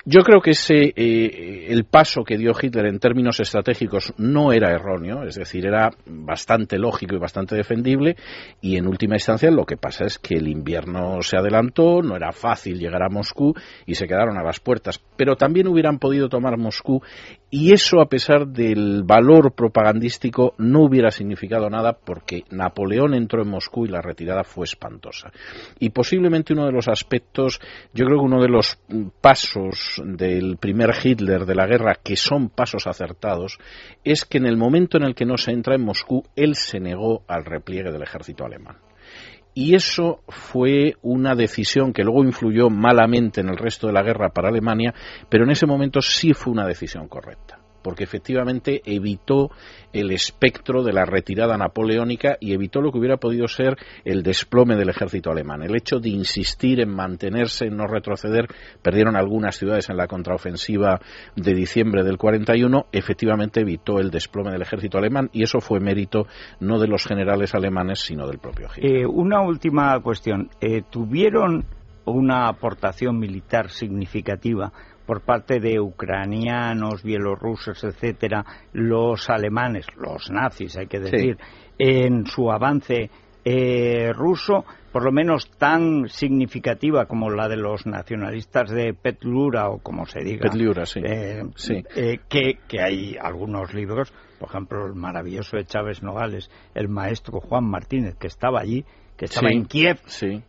Yo 0.08 0.20
creo 0.20 0.40
que 0.40 0.52
ese, 0.52 0.92
eh, 0.94 1.66
el 1.68 1.82
paso 1.82 2.22
que 2.22 2.38
dio 2.38 2.52
Hitler 2.52 2.86
en 2.86 3.00
términos 3.00 3.40
estratégicos 3.40 4.14
no 4.18 4.52
era 4.52 4.70
erróneo, 4.70 5.24
es 5.24 5.34
decir, 5.34 5.66
era 5.66 5.90
bastante 6.06 6.78
lógico 6.78 7.16
y 7.16 7.18
bastante 7.18 7.56
defendible, 7.56 8.14
y 8.60 8.76
en 8.76 8.86
última 8.86 9.16
instancia 9.16 9.50
lo 9.50 9.64
que 9.64 9.76
pasa 9.76 10.04
es 10.04 10.20
que 10.20 10.36
el 10.36 10.46
invierno 10.46 11.20
se 11.22 11.36
adelantó, 11.36 12.02
no 12.02 12.14
era 12.14 12.30
fácil 12.30 12.78
llegar 12.78 13.02
a 13.02 13.08
Moscú 13.08 13.52
y 13.84 13.96
se 13.96 14.06
quedaron 14.06 14.38
a 14.38 14.44
las 14.44 14.60
puertas, 14.60 15.02
pero 15.16 15.34
también 15.34 15.66
hubieran 15.66 15.98
podido 15.98 16.28
tomar 16.28 16.56
Moscú 16.56 17.02
y 17.50 17.72
eso, 17.72 18.00
a 18.00 18.06
pesar 18.06 18.46
del 18.46 19.02
valor 19.02 19.54
propagandístico, 19.54 20.54
no 20.58 20.84
hubiera 20.84 21.10
significado 21.10 21.70
nada 21.70 21.94
porque 21.94 22.44
Napoleón 22.50 23.14
entró 23.14 23.42
en 23.42 23.48
Moscú 23.48 23.86
y 23.86 23.88
la 23.88 24.02
retirada 24.02 24.44
fue 24.44 24.64
espantosa. 24.64 25.32
Y 25.78 25.90
posiblemente 25.90 26.52
uno 26.52 26.66
de 26.66 26.72
los 26.72 26.86
aspectos, 26.88 27.60
yo 27.94 28.04
creo 28.04 28.18
que 28.18 28.24
uno 28.24 28.42
de 28.42 28.48
los 28.48 28.78
pasos 29.20 29.95
del 30.04 30.56
primer 30.56 30.94
Hitler 31.02 31.46
de 31.46 31.54
la 31.54 31.66
guerra, 31.66 31.96
que 32.02 32.16
son 32.16 32.48
pasos 32.48 32.86
acertados, 32.86 33.58
es 34.04 34.24
que 34.24 34.38
en 34.38 34.46
el 34.46 34.56
momento 34.56 34.96
en 34.96 35.04
el 35.04 35.14
que 35.14 35.26
no 35.26 35.36
se 35.36 35.52
entra 35.52 35.74
en 35.74 35.84
Moscú, 35.84 36.24
él 36.36 36.54
se 36.54 36.80
negó 36.80 37.22
al 37.28 37.44
repliegue 37.44 37.92
del 37.92 38.02
ejército 38.02 38.44
alemán. 38.44 38.78
Y 39.54 39.74
eso 39.74 40.20
fue 40.28 40.94
una 41.02 41.34
decisión 41.34 41.92
que 41.92 42.04
luego 42.04 42.22
influyó 42.22 42.68
malamente 42.68 43.40
en 43.40 43.48
el 43.48 43.56
resto 43.56 43.86
de 43.86 43.94
la 43.94 44.02
guerra 44.02 44.28
para 44.28 44.48
Alemania, 44.48 44.94
pero 45.30 45.44
en 45.44 45.50
ese 45.50 45.66
momento 45.66 46.02
sí 46.02 46.34
fue 46.34 46.52
una 46.52 46.66
decisión 46.66 47.08
correcta 47.08 47.65
porque 47.86 48.02
efectivamente 48.02 48.82
evitó 48.84 49.52
el 49.92 50.10
espectro 50.10 50.82
de 50.82 50.92
la 50.92 51.04
retirada 51.04 51.56
napoleónica 51.56 52.36
y 52.40 52.52
evitó 52.52 52.80
lo 52.80 52.90
que 52.90 52.98
hubiera 52.98 53.18
podido 53.18 53.46
ser 53.46 53.76
el 54.04 54.24
desplome 54.24 54.74
del 54.74 54.88
ejército 54.88 55.30
alemán. 55.30 55.62
El 55.62 55.76
hecho 55.76 56.00
de 56.00 56.08
insistir 56.08 56.80
en 56.80 56.88
mantenerse, 56.88 57.66
en 57.66 57.76
no 57.76 57.86
retroceder, 57.86 58.48
perdieron 58.82 59.14
algunas 59.14 59.54
ciudades 59.56 59.88
en 59.88 59.98
la 59.98 60.08
contraofensiva 60.08 61.00
de 61.36 61.54
diciembre 61.54 62.02
del 62.02 62.18
41, 62.18 62.86
efectivamente 62.90 63.60
evitó 63.60 64.00
el 64.00 64.10
desplome 64.10 64.50
del 64.50 64.62
ejército 64.62 64.98
alemán 64.98 65.30
y 65.32 65.44
eso 65.44 65.60
fue 65.60 65.78
mérito 65.78 66.26
no 66.58 66.80
de 66.80 66.88
los 66.88 67.06
generales 67.06 67.54
alemanes, 67.54 68.00
sino 68.00 68.26
del 68.26 68.40
propio 68.40 68.66
Hitler. 68.76 69.02
Eh, 69.02 69.06
una 69.06 69.42
última 69.42 70.00
cuestión. 70.00 70.50
Eh, 70.60 70.82
¿Tuvieron 70.90 71.64
una 72.04 72.48
aportación 72.48 73.16
militar 73.16 73.70
significativa 73.70 74.72
por 75.06 75.22
parte 75.22 75.60
de 75.60 75.80
ucranianos, 75.80 77.02
bielorrusos, 77.02 77.82
etcétera, 77.84 78.44
los 78.72 79.30
alemanes, 79.30 79.86
los 79.96 80.30
nazis, 80.30 80.76
hay 80.76 80.88
que 80.88 81.00
decir, 81.00 81.38
en 81.78 82.26
su 82.26 82.50
avance 82.50 83.10
eh, 83.44 84.12
ruso, 84.12 84.64
por 84.90 85.04
lo 85.04 85.12
menos 85.12 85.48
tan 85.56 86.08
significativa 86.08 87.06
como 87.06 87.30
la 87.30 87.48
de 87.48 87.56
los 87.56 87.86
nacionalistas 87.86 88.70
de 88.70 88.92
Petlura 88.92 89.68
o 89.68 89.78
como 89.78 90.04
se 90.06 90.18
diga. 90.24 90.50
Petlura, 90.50 90.84
sí. 90.84 91.00
Eh, 91.04 91.44
eh, 91.94 92.18
que, 92.28 92.58
que 92.66 92.80
hay 92.80 93.16
algunos 93.20 93.72
libros, 93.72 94.12
por 94.40 94.48
ejemplo, 94.48 94.86
el 94.86 94.94
maravilloso 94.94 95.56
de 95.56 95.64
Chávez 95.64 96.02
Nogales, 96.02 96.50
el 96.74 96.88
maestro 96.88 97.40
Juan 97.40 97.64
Martínez, 97.64 98.16
que 98.16 98.26
estaba 98.26 98.58
allí, 98.58 98.84
que 99.16 99.24
estaba 99.26 99.50
en 99.50 99.64
Kiev. 99.64 99.98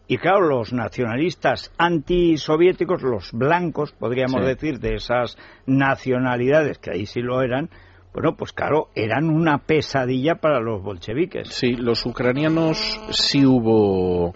Y 0.08 0.17
claro, 0.17 0.41
los 0.41 0.73
nacionalistas 0.73 1.71
antisoviéticos, 1.77 3.01
los 3.01 3.32
blancos, 3.32 3.93
podríamos 3.93 4.45
decir, 4.45 4.80
de 4.80 4.95
esas 4.95 5.38
nacionalidades, 5.65 6.77
que 6.77 6.91
ahí 6.91 7.06
sí 7.06 7.21
lo 7.21 7.41
eran, 7.41 7.69
bueno, 8.13 8.36
pues 8.36 8.51
claro, 8.51 8.89
eran 8.95 9.30
una 9.30 9.60
pesadilla 9.60 10.36
para 10.36 10.60
los 10.60 10.82
bolcheviques. 10.82 11.49
Sí, 11.49 11.75
los 11.75 12.06
ucranianos 12.06 12.99
sí 13.12 13.45
hubo 13.45 14.34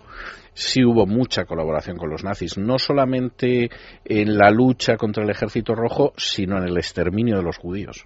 sí 0.53 0.83
hubo 0.83 1.05
mucha 1.05 1.45
colaboración 1.45 1.97
con 1.97 2.09
los 2.09 2.23
nazis, 2.23 2.57
no 2.57 2.77
solamente 2.77 3.69
en 4.05 4.37
la 4.37 4.51
lucha 4.51 4.97
contra 4.97 5.23
el 5.23 5.29
ejército 5.29 5.73
rojo, 5.73 6.13
sino 6.17 6.57
en 6.57 6.65
el 6.65 6.77
exterminio 6.77 7.37
de 7.37 7.43
los 7.43 7.57
judíos. 7.57 8.05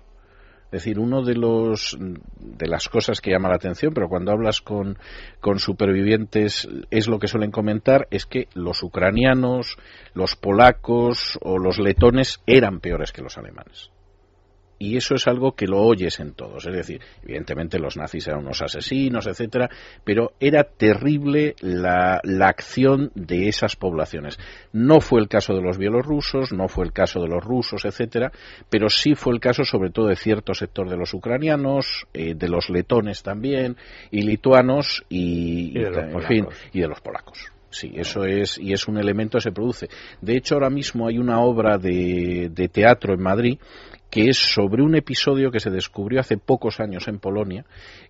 Es 0.66 0.84
decir, 0.84 1.00
uno 1.00 1.24
de 1.24 1.36
los 1.36 1.98
de 2.00 2.68
las 2.68 2.90
cosas 2.90 3.22
que 3.22 3.32
llama 3.32 3.50
la 3.50 3.56
atención, 3.56 3.94
pero 3.94 4.10
cuando 4.10 4.32
hablas 4.32 4.62
con, 4.62 4.98
con 5.40 5.60
supervivientes 5.60 6.68
es 6.92 7.08
lo 7.08 7.20
que 7.20 7.28
suelen 7.28 7.52
comentar, 7.52 8.08
es 8.12 8.26
que 8.26 8.48
los 8.54 8.84
ucranianos, 8.84 9.78
los 10.14 10.36
polacos 10.36 11.40
o 11.42 11.58
los 11.58 11.80
letones 11.80 12.42
eran 12.46 12.80
peores 12.80 13.12
que 13.12 13.22
los 13.22 13.38
alemanes 13.38 13.92
y 14.78 14.98
eso 14.98 15.16
es 15.16 15.28
algo 15.28 15.54
que 15.54 15.68
lo 15.68 15.82
oyes 15.82 16.20
en 16.20 16.34
todos. 16.34 16.66
Es 16.66 16.74
decir, 16.74 17.02
evidentemente 17.24 17.80
los 17.80 17.98
nazis 17.98 18.28
eran 18.28 18.42
unos 18.42 18.62
asesinos, 18.62 19.28
etcétera, 19.28 19.70
pero 20.04 20.34
era 20.40 20.64
terrible 20.64 21.56
la, 21.62 22.20
la, 22.24 22.48
acción 22.48 23.12
de 23.16 23.48
esas 23.48 23.76
poblaciones. 23.76 24.38
No 24.74 25.00
fue 25.00 25.22
el 25.22 25.28
caso 25.28 25.54
de 25.54 25.62
los 25.62 25.78
bielorrusos, 25.78 26.52
no 26.52 26.68
fue 26.68 26.86
el 26.86 26.94
caso 26.94 27.22
de 27.22 27.28
los 27.28 27.44
rusos, 27.44 27.86
etcétera, 27.86 28.32
pero 28.70 28.90
sí 28.90 29.16
fue 29.16 29.34
el 29.34 29.40
caso 29.40 29.64
sobre 29.64 29.90
todo 29.90 30.08
de 30.08 30.16
cierto 30.16 30.54
sector 30.54 30.90
de 30.90 30.98
los 30.98 31.14
ucranianos, 31.14 32.06
eh, 32.14 32.36
de 32.36 32.50
los 32.50 32.70
letones 32.70 33.24
también, 33.24 33.78
y 34.12 34.22
lituanos, 34.22 35.04
y, 35.10 35.70
y, 35.70 35.82
de, 35.82 35.88
en 35.88 36.22
fin, 36.22 36.48
y 36.74 36.82
de 36.82 36.88
los 36.88 37.02
polacos. 37.02 37.52
Sí, 37.76 37.92
eso 37.94 38.24
es, 38.24 38.58
y 38.58 38.72
es 38.72 38.88
un 38.88 38.98
elemento 38.98 39.38
que 39.38 39.42
se 39.42 39.52
produce. 39.52 39.90
De 40.22 40.38
hecho, 40.38 40.56
ahora 40.56 40.70
mismo 40.70 41.10
hay 41.10 41.18
una 41.18 41.42
obra 41.42 41.78
de, 41.78 42.50
de 42.50 42.70
teatro 42.70 43.14
en 43.14 43.22
Madrid 43.22 43.58
que 44.10 44.30
es 44.30 44.38
sobre 44.38 44.84
un 44.84 44.96
episodio 44.96 45.52
que 45.52 45.60
se 45.60 45.70
descubrió 45.70 46.20
hace 46.20 46.38
pocos 46.38 46.80
años 46.80 47.08
en 47.08 47.20
Polonia, 47.20 47.66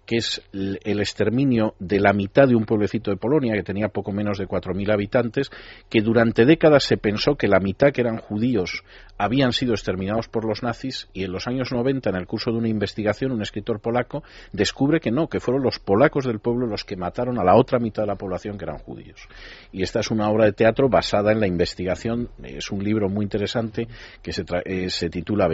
que 0.05 0.17
es 0.17 0.41
el 0.51 0.99
exterminio 0.99 1.73
de 1.79 1.99
la 1.99 2.13
mitad 2.13 2.47
de 2.47 2.55
un 2.55 2.65
pueblecito 2.65 3.09
de 3.11 3.17
Polonia, 3.17 3.53
que 3.53 3.63
tenía 3.63 3.89
poco 3.89 4.11
menos 4.11 4.37
de 4.37 4.47
4.000 4.47 4.93
habitantes, 4.93 5.49
que 5.89 6.01
durante 6.01 6.45
décadas 6.45 6.83
se 6.83 6.97
pensó 6.97 7.35
que 7.35 7.47
la 7.47 7.59
mitad 7.59 7.91
que 7.91 8.01
eran 8.01 8.17
judíos 8.17 8.83
habían 9.17 9.53
sido 9.53 9.73
exterminados 9.73 10.27
por 10.27 10.45
los 10.45 10.61
nazis 10.61 11.07
y 11.13 11.23
en 11.23 11.31
los 11.31 11.47
años 11.47 11.71
90, 11.71 12.09
en 12.09 12.15
el 12.15 12.27
curso 12.27 12.51
de 12.51 12.57
una 12.57 12.67
investigación, 12.67 13.31
un 13.31 13.41
escritor 13.41 13.79
polaco 13.79 14.23
descubre 14.51 14.99
que 14.99 15.11
no, 15.11 15.27
que 15.27 15.39
fueron 15.39 15.63
los 15.63 15.79
polacos 15.79 16.25
del 16.25 16.39
pueblo 16.39 16.67
los 16.67 16.83
que 16.83 16.97
mataron 16.97 17.39
a 17.39 17.43
la 17.43 17.55
otra 17.55 17.79
mitad 17.79 18.03
de 18.03 18.07
la 18.07 18.15
población 18.15 18.57
que 18.57 18.65
eran 18.65 18.77
judíos. 18.77 19.27
Y 19.71 19.83
esta 19.83 20.01
es 20.01 20.11
una 20.11 20.29
obra 20.29 20.45
de 20.45 20.53
teatro 20.53 20.89
basada 20.89 21.31
en 21.31 21.39
la 21.39 21.47
investigación, 21.47 22.29
es 22.43 22.71
un 22.71 22.83
libro 22.83 23.09
muy 23.09 23.23
interesante 23.23 23.87
que 24.21 24.33
se, 24.33 24.43
eh, 24.65 24.89
se 24.89 25.09
titula 25.09 25.47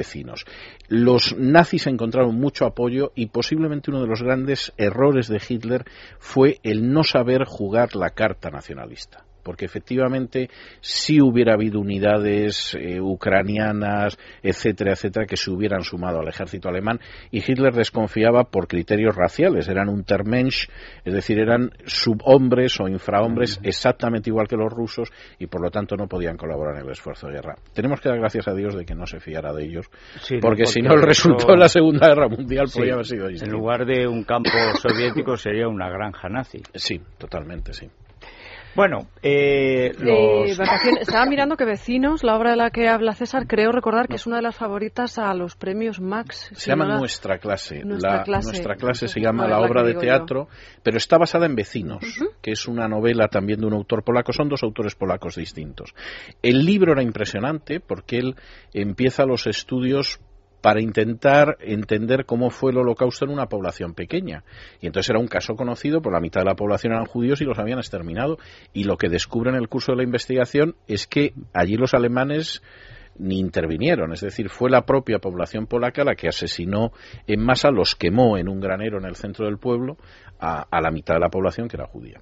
Los 0.87 1.35
nazis 1.37 1.87
encontraron 1.87 2.35
mucho 2.35 2.65
apoyo 2.65 3.11
y 3.15 3.27
posiblemente 3.27 3.91
uno 3.91 4.01
de 4.01 4.07
los 4.07 4.21
grandes 4.21 4.73
errores 4.77 5.27
de 5.27 5.41
Hitler 5.47 5.85
fue 6.19 6.59
el 6.63 6.91
no 6.91 7.03
saber 7.03 7.45
jugar 7.45 7.95
la 7.95 8.11
carta 8.11 8.49
nacionalista. 8.49 9.25
Porque 9.43 9.65
efectivamente 9.65 10.49
sí 10.79 11.21
hubiera 11.21 11.53
habido 11.53 11.79
unidades 11.79 12.75
eh, 12.79 12.99
ucranianas, 12.99 14.17
etcétera, 14.41 14.93
etcétera, 14.93 15.25
que 15.25 15.37
se 15.37 15.51
hubieran 15.51 15.81
sumado 15.81 16.19
al 16.19 16.27
ejército 16.27 16.69
alemán 16.69 16.99
y 17.31 17.39
Hitler 17.39 17.73
desconfiaba 17.73 18.45
por 18.45 18.67
criterios 18.67 19.15
raciales, 19.15 19.67
eran 19.67 19.89
Untermensch, 19.89 20.69
es 21.03 21.13
decir, 21.13 21.39
eran 21.39 21.71
subhombres 21.85 22.79
o 22.79 22.87
infrahombres 22.87 23.59
exactamente 23.63 24.29
igual 24.29 24.47
que 24.47 24.55
los 24.55 24.71
rusos 24.71 25.09
y 25.39 25.47
por 25.47 25.61
lo 25.61 25.69
tanto 25.69 25.95
no 25.95 26.07
podían 26.07 26.37
colaborar 26.37 26.77
en 26.77 26.85
el 26.85 26.91
esfuerzo 26.91 27.27
de 27.27 27.33
guerra. 27.33 27.55
Tenemos 27.73 27.99
que 28.01 28.09
dar 28.09 28.19
gracias 28.19 28.47
a 28.47 28.53
Dios 28.53 28.75
de 28.75 28.85
que 28.85 28.95
no 28.95 29.05
se 29.05 29.19
fiara 29.19 29.53
de 29.53 29.63
ellos, 29.63 29.87
porque, 30.41 30.65
si 30.65 30.81
no 30.81 30.93
el 30.93 31.01
resultado 31.01 31.53
de 31.53 31.59
la 31.59 31.69
Segunda 31.69 32.07
Guerra 32.07 32.27
Mundial 32.27 32.67
podría 32.73 32.93
haber 32.93 33.05
sido 33.05 33.27
distinto. 33.27 33.55
En 33.55 33.59
lugar 33.59 33.85
de 33.85 34.07
un 34.07 34.23
campo 34.23 34.49
soviético 34.81 35.37
sería 35.37 35.67
una 35.67 35.89
granja 35.89 36.29
nazi. 36.29 36.61
Sí, 36.73 36.99
totalmente, 37.17 37.73
sí. 37.73 37.89
Bueno, 38.75 39.07
eh, 39.21 39.91
los... 39.99 40.49
Estaba 40.49 41.25
mirando 41.29 41.57
que 41.57 41.65
Vecinos, 41.65 42.23
la 42.23 42.37
obra 42.37 42.51
de 42.51 42.55
la 42.55 42.69
que 42.69 42.87
habla 42.87 43.13
César, 43.13 43.45
creo 43.47 43.71
recordar 43.71 44.07
que 44.07 44.15
es 44.15 44.25
una 44.25 44.37
de 44.37 44.43
las 44.43 44.55
favoritas 44.55 45.17
a 45.17 45.33
los 45.33 45.55
premios 45.55 45.99
Max. 45.99 46.51
Se 46.53 46.71
llama 46.71 46.97
Nuestra 46.97 47.37
Clase. 47.37 47.83
Nuestra, 47.83 48.23
clase. 48.23 49.07
se 49.07 49.19
llama 49.19 49.47
la 49.47 49.59
obra 49.59 49.83
de 49.83 49.95
teatro, 49.95 50.47
pero 50.83 50.97
está 50.97 51.17
basada 51.17 51.45
en 51.45 51.55
Vecinos, 51.55 52.03
que 52.41 52.51
es 52.51 52.67
una 52.67 52.87
novela 52.87 53.27
también 53.27 53.59
de 53.59 53.67
un 53.67 53.73
autor 53.73 54.03
polaco. 54.03 54.31
Son 54.31 54.47
dos 54.47 54.63
autores 54.63 54.95
polacos 54.95 55.35
distintos. 55.35 55.93
El 56.41 56.65
libro 56.65 56.93
era 56.93 57.03
impresionante 57.03 57.79
porque 57.79 58.19
él 58.19 58.35
empieza 58.73 59.25
los 59.25 59.47
estudios 59.47 60.19
para 60.61 60.81
intentar 60.81 61.57
entender 61.59 62.25
cómo 62.25 62.49
fue 62.49 62.71
el 62.71 62.77
holocausto 62.77 63.25
en 63.25 63.31
una 63.31 63.47
población 63.47 63.93
pequeña. 63.93 64.43
Y 64.79 64.87
entonces 64.87 65.09
era 65.09 65.19
un 65.19 65.27
caso 65.27 65.55
conocido, 65.55 66.01
por 66.01 66.13
la 66.13 66.19
mitad 66.19 66.41
de 66.41 66.45
la 66.45 66.55
población 66.55 66.93
eran 66.93 67.05
judíos 67.05 67.41
y 67.41 67.45
los 67.45 67.59
habían 67.59 67.79
exterminado. 67.79 68.37
Y 68.73 68.83
lo 68.83 68.97
que 68.97 69.09
descubre 69.09 69.49
en 69.49 69.55
el 69.55 69.67
curso 69.67 69.91
de 69.91 69.97
la 69.97 70.03
investigación 70.03 70.75
es 70.87 71.07
que 71.07 71.33
allí 71.53 71.75
los 71.75 71.93
alemanes 71.93 72.61
ni 73.17 73.39
intervinieron, 73.39 74.13
es 74.13 74.21
decir, 74.21 74.49
fue 74.49 74.69
la 74.69 74.85
propia 74.85 75.19
población 75.19 75.67
polaca 75.67 76.03
la 76.03 76.15
que 76.15 76.29
asesinó 76.29 76.91
en 77.27 77.43
masa, 77.43 77.69
los 77.69 77.95
quemó 77.95 78.37
en 78.37 78.47
un 78.47 78.61
granero 78.61 78.99
en 78.99 79.05
el 79.05 79.15
centro 79.15 79.45
del 79.45 79.57
pueblo 79.57 79.97
a, 80.39 80.65
a 80.71 80.81
la 80.81 80.91
mitad 80.91 81.15
de 81.15 81.19
la 81.19 81.29
población 81.29 81.67
que 81.67 81.75
era 81.75 81.87
judía. 81.87 82.21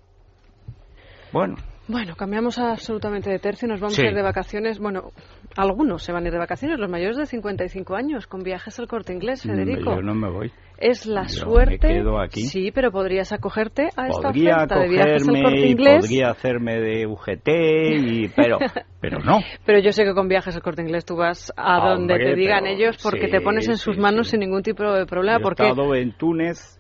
Bueno, 1.32 1.58
bueno, 1.90 2.16
cambiamos 2.16 2.60
absolutamente 2.60 3.32
de 3.32 3.40
tercio 3.40 3.68
y 3.68 3.70
nos 3.70 3.80
vamos 3.80 3.98
a 3.98 4.06
ir 4.06 4.14
de 4.14 4.22
vacaciones. 4.22 4.78
Bueno, 4.78 5.12
algunos 5.56 6.04
se 6.04 6.12
van 6.12 6.24
a 6.24 6.28
ir 6.28 6.34
de 6.34 6.40
vacaciones, 6.40 6.80
los 6.80 6.90
mayores 6.90 7.18
de 7.18 7.26
55 7.26 7.96
años, 7.96 8.28
con 8.28 8.44
viajes 8.44 8.80
al 8.80 8.88
corte 8.88 9.14
inglés, 9.14 9.46
mm, 9.46 9.50
Federico. 9.50 9.96
Yo 9.96 10.02
no 10.02 10.14
me 10.14 10.30
voy. 10.30 10.52
Es 10.78 11.06
la 11.06 11.28
suerte. 11.28 11.88
Me 11.88 11.94
quedo 11.96 12.22
aquí. 12.22 12.44
Sí, 12.44 12.72
pero 12.72 12.92
podrías 12.92 13.34
acogerte 13.34 13.90
a 13.98 14.08
esta 14.08 14.30
podría 14.30 14.56
oferta 14.56 14.80
de 14.80 14.88
viajes 14.88 15.28
al 15.28 15.42
corte 15.44 15.68
inglés. 15.68 16.06
Podría 16.06 16.30
hacerme 16.30 16.80
de 16.80 17.06
UGT, 17.06 17.48
y, 17.48 18.28
pero, 18.30 18.60
pero 19.02 19.20
no. 19.20 19.40
Pero 19.66 19.80
yo 19.80 19.92
sé 19.92 20.06
que 20.06 20.14
con 20.14 20.30
viajes 20.30 20.56
al 20.56 20.62
corte 20.62 20.82
inglés 20.82 21.04
tú 21.04 21.18
vas 21.18 21.52
a 21.58 21.90
donde 21.90 22.18
te 22.18 22.36
digan 22.36 22.66
ellos 22.66 22.98
porque 23.04 23.28
te 23.28 23.42
pones 23.42 23.68
en 23.68 23.78
sus 23.78 23.98
manos 23.98 24.30
sin 24.30 24.40
ningún 24.40 24.64
tipo 24.64 24.84
de 24.84 25.06
problema. 25.06 25.40
Yo 25.40 25.44
porque... 25.44 25.64
he 25.64 25.70
estado 25.70 25.96
en 25.96 26.14
Túnez, 26.14 26.80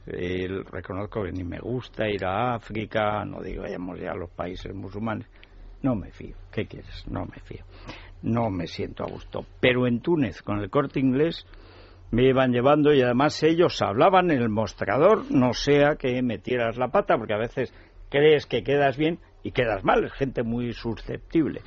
reconozco 0.71 1.23
que 1.23 1.31
ni 1.33 1.43
me 1.43 1.59
gusta 1.59 2.07
ir 2.07 2.23
a 2.23 2.55
África, 2.55 3.25
no 3.25 3.41
digo 3.41 3.63
vayamos 3.63 3.99
ya 3.99 4.11
a 4.11 4.15
los 4.15 4.29
países 4.29 4.73
musulmanes 4.73 5.27
no 5.81 5.95
me 5.95 6.11
fío. 6.11 6.35
¿Qué 6.51 6.65
quieres? 6.65 7.05
No 7.07 7.25
me 7.25 7.39
fío. 7.43 7.63
No 8.21 8.49
me 8.49 8.67
siento 8.67 9.03
a 9.03 9.07
gusto. 9.07 9.45
Pero 9.59 9.87
en 9.87 10.01
Túnez, 10.01 10.41
con 10.41 10.59
el 10.59 10.69
corte 10.69 10.99
inglés, 10.99 11.45
me 12.11 12.23
iban 12.23 12.51
llevando 12.51 12.93
y 12.93 13.01
además 13.01 13.41
ellos 13.43 13.81
hablaban 13.81 14.31
en 14.31 14.41
el 14.41 14.49
mostrador, 14.49 15.31
no 15.31 15.53
sea 15.53 15.95
que 15.95 16.21
metieras 16.21 16.77
la 16.77 16.89
pata, 16.89 17.17
porque 17.17 17.33
a 17.33 17.37
veces 17.37 17.73
crees 18.09 18.45
que 18.45 18.63
quedas 18.63 18.97
bien 18.97 19.19
y 19.43 19.51
quedas 19.51 19.83
mal, 19.83 20.03
es 20.03 20.13
gente 20.13 20.43
muy 20.43 20.73
susceptible 20.73 21.61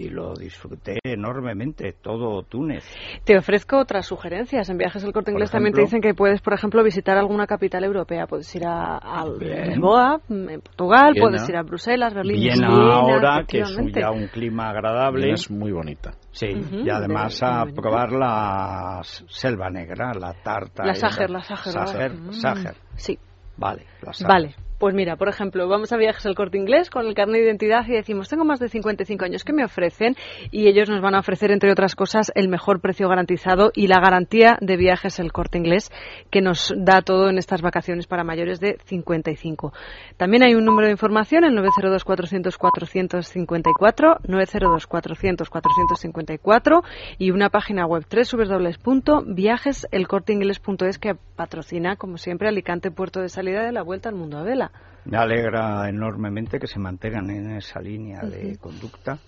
y 0.00 0.08
lo 0.08 0.34
disfruté 0.34 0.98
enormemente, 1.04 1.94
todo 2.00 2.42
Túnez. 2.42 2.84
Te 3.24 3.36
ofrezco 3.36 3.78
otras 3.78 4.06
sugerencias. 4.06 4.70
En 4.70 4.78
Viajes 4.78 5.04
al 5.04 5.12
Corte 5.12 5.30
Inglés 5.30 5.50
también 5.50 5.74
te 5.74 5.82
dicen 5.82 6.00
que 6.00 6.14
puedes, 6.14 6.40
por 6.40 6.54
ejemplo, 6.54 6.82
visitar 6.82 7.18
alguna 7.18 7.46
capital 7.46 7.84
europea. 7.84 8.26
Puedes 8.26 8.54
ir 8.56 8.62
a, 8.66 9.24
Lisboa, 9.38 10.20
en 10.28 10.60
Portugal, 10.60 11.14
puedes 11.18 11.46
ir 11.48 11.56
a 11.56 11.62
Bruselas, 11.62 12.14
Berlín. 12.14 12.40
Viena, 12.40 12.68
ahora, 12.68 13.44
que 13.46 13.60
es 13.60 13.76
ya 13.94 14.10
un 14.10 14.28
clima 14.28 14.70
agradable. 14.70 15.32
es 15.32 15.50
muy 15.50 15.72
bonita. 15.72 16.12
Sí, 16.30 16.46
y 16.46 16.88
además 16.88 17.42
a 17.42 17.64
probar 17.66 18.12
la 18.12 19.00
selva 19.02 19.68
negra, 19.68 20.12
la 20.14 20.32
tarta. 20.42 20.84
La 20.84 20.94
Sager, 20.94 21.30
la 21.30 21.42
Sager. 21.42 22.12
Sager, 22.32 22.74
Sí. 22.96 23.18
Vale, 23.56 23.84
la 24.02 24.12
Vale. 24.26 24.54
Pues 24.80 24.94
mira, 24.94 25.16
por 25.16 25.28
ejemplo, 25.28 25.68
vamos 25.68 25.92
a 25.92 25.98
viajes 25.98 26.24
al 26.24 26.34
corte 26.34 26.56
inglés 26.56 26.88
con 26.88 27.06
el 27.06 27.12
carnet 27.12 27.42
de 27.42 27.48
identidad 27.48 27.86
y 27.86 27.92
decimos, 27.92 28.30
tengo 28.30 28.46
más 28.46 28.60
de 28.60 28.70
55 28.70 29.26
años, 29.26 29.44
¿qué 29.44 29.52
me 29.52 29.62
ofrecen? 29.62 30.16
Y 30.50 30.68
ellos 30.68 30.88
nos 30.88 31.02
van 31.02 31.14
a 31.14 31.18
ofrecer, 31.18 31.50
entre 31.50 31.70
otras 31.70 31.94
cosas, 31.94 32.32
el 32.34 32.48
mejor 32.48 32.80
precio 32.80 33.06
garantizado 33.06 33.72
y 33.74 33.88
la 33.88 34.00
garantía 34.00 34.56
de 34.62 34.78
viajes 34.78 35.20
el 35.20 35.32
corte 35.32 35.58
inglés 35.58 35.92
que 36.30 36.40
nos 36.40 36.72
da 36.74 37.02
todo 37.02 37.28
en 37.28 37.36
estas 37.36 37.60
vacaciones 37.60 38.06
para 38.06 38.24
mayores 38.24 38.58
de 38.58 38.78
55. 38.86 39.74
También 40.16 40.44
hay 40.44 40.54
un 40.54 40.64
número 40.64 40.86
de 40.86 40.92
información, 40.92 41.44
el 41.44 41.58
902-400-454, 41.58 44.22
902-400-454 44.22 46.82
y 47.18 47.32
una 47.32 47.50
página 47.50 47.84
web 47.84 48.06
www.viajeselcorteingles.es 48.10 50.98
que 50.98 51.16
patrocina, 51.36 51.96
como 51.96 52.16
siempre, 52.16 52.48
Alicante 52.48 52.90
Puerto 52.90 53.20
de 53.20 53.28
Salida 53.28 53.62
de 53.62 53.72
la 53.72 53.82
Vuelta 53.82 54.08
al 54.08 54.14
Mundo 54.14 54.38
a 54.38 54.42
Vela. 54.42 54.69
Me 55.04 55.16
alegra 55.16 55.88
enormemente 55.88 56.58
que 56.58 56.66
se 56.66 56.78
mantengan 56.78 57.30
en 57.30 57.56
esa 57.56 57.80
línea 57.80 58.20
de 58.20 58.58
conducta. 58.58 59.18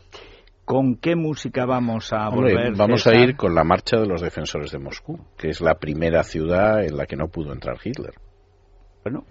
¿Con 0.64 0.96
qué 0.96 1.16
música 1.16 1.66
vamos 1.66 2.12
a 2.12 2.28
volver? 2.28 2.76
vamos 2.76 3.06
a 3.06 3.14
ir 3.14 3.36
con 3.36 3.54
la 3.54 3.64
marcha 3.64 3.98
de 3.98 4.06
los 4.06 4.20
defensores 4.20 4.70
de 4.70 4.78
Moscú, 4.78 5.18
que 5.36 5.48
es 5.48 5.60
la 5.60 5.74
primera 5.74 6.22
ciudad 6.22 6.84
en 6.84 6.96
la 6.96 7.06
que 7.06 7.16
no 7.16 7.28
pudo 7.28 7.52
entrar 7.52 7.76
Hitler. 7.82 8.14
Bueno, 9.02 9.24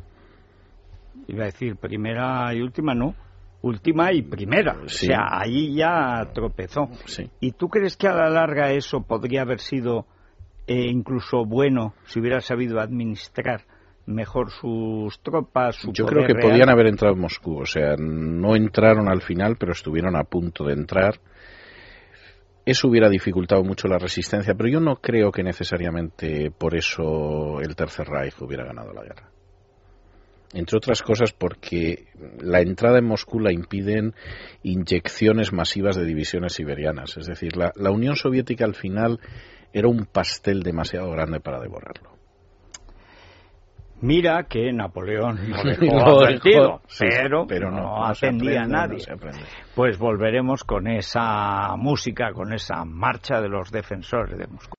iba 1.28 1.43
a 1.43 1.45
decir 1.45 1.78
primera 1.78 2.54
y 2.54 2.62
última, 2.62 2.93
no. 2.93 3.15
Última 3.62 4.12
y 4.12 4.24
primera. 4.24 4.76
O 4.84 4.89
sea, 4.89 5.39
ahí 5.39 5.76
ya 5.76 6.32
tropezó. 6.34 6.89
¿Y 7.39 7.52
tú 7.52 7.69
crees 7.69 7.95
que 7.95 8.08
a 8.08 8.13
la 8.13 8.30
larga 8.30 8.71
eso 8.71 9.02
podría 9.02 9.43
haber 9.43 9.60
sido 9.60 10.08
eh, 10.67 10.88
incluso 10.88 11.45
bueno 11.45 11.93
si 12.06 12.19
hubiera 12.19 12.41
sabido 12.41 12.80
administrar 12.80 13.65
mejor 14.06 14.52
sus 14.52 15.20
tropas. 15.22 15.76
Su 15.76 15.94
Yo 15.94 16.06
creo 16.06 16.26
que 16.26 16.36
podían 16.36 16.70
haber 16.70 16.88
entrado 16.88 17.16
en 17.16 17.22
Moscú, 17.22 17.62
o 17.62 17.66
sea, 17.66 17.96
no 17.98 18.56
entraron 18.56 19.10
al 19.10 19.22
final, 19.22 19.58
pero 19.58 19.72
estuvieron 19.72 20.16
a 20.16 20.24
punto 20.24 20.66
de 20.66 20.74
entrar. 20.74 21.20
Eso 22.66 22.88
hubiera 22.88 23.10
dificultado 23.10 23.64
mucho 23.64 23.88
la 23.88 23.98
resistencia, 23.98 24.54
pero 24.54 24.70
yo 24.70 24.80
no 24.80 24.98
creo 24.98 25.32
que 25.32 25.44
necesariamente 25.44 26.52
por 26.52 26.76
eso 26.76 27.60
el 27.60 27.76
Tercer 27.76 28.08
Reich 28.08 28.40
hubiera 28.42 28.66
ganado 28.66 28.94
la 28.94 29.02
guerra. 29.02 29.32
Entre 30.54 30.78
otras 30.78 31.02
cosas 31.02 31.32
porque 31.32 32.08
la 32.40 32.60
entrada 32.60 33.00
en 33.00 33.06
Moscú 33.06 33.40
la 33.40 33.54
impiden 33.54 34.14
inyecciones 34.64 35.54
masivas 35.54 35.96
de 35.96 36.06
divisiones 36.06 36.54
siberianas. 36.54 37.16
Es 37.18 37.26
decir, 37.26 37.56
la, 37.56 37.72
la 37.76 37.90
Unión 37.90 38.16
Soviética 38.16 38.66
al 38.66 38.76
final 38.76 39.20
era 39.74 39.88
un 39.88 40.06
pastel 40.06 40.62
demasiado 40.62 41.10
grande 41.12 41.40
para 41.40 41.62
devorarlo. 41.62 42.20
Mira 44.02 44.44
que 44.50 44.74
Napoleón 44.74 45.38
lo 45.50 45.64
dejó 45.64 46.22
advertido, 46.22 46.82
pero, 47.00 47.46
pero, 47.48 47.72
no, 47.72 48.04
atendía 48.04 48.64
a 48.64 48.68
nadie. 48.68 49.06
pues 49.76 49.98
volveremos 50.00 50.64
con 50.64 50.88
esa 50.88 51.76
música, 51.78 52.34
con 52.34 52.54
esa 52.54 52.84
marcha 52.84 53.40
de 53.40 53.50
los 53.50 53.72
defensores 53.72 54.38
de 54.38 54.48
Moscú. 54.48 54.74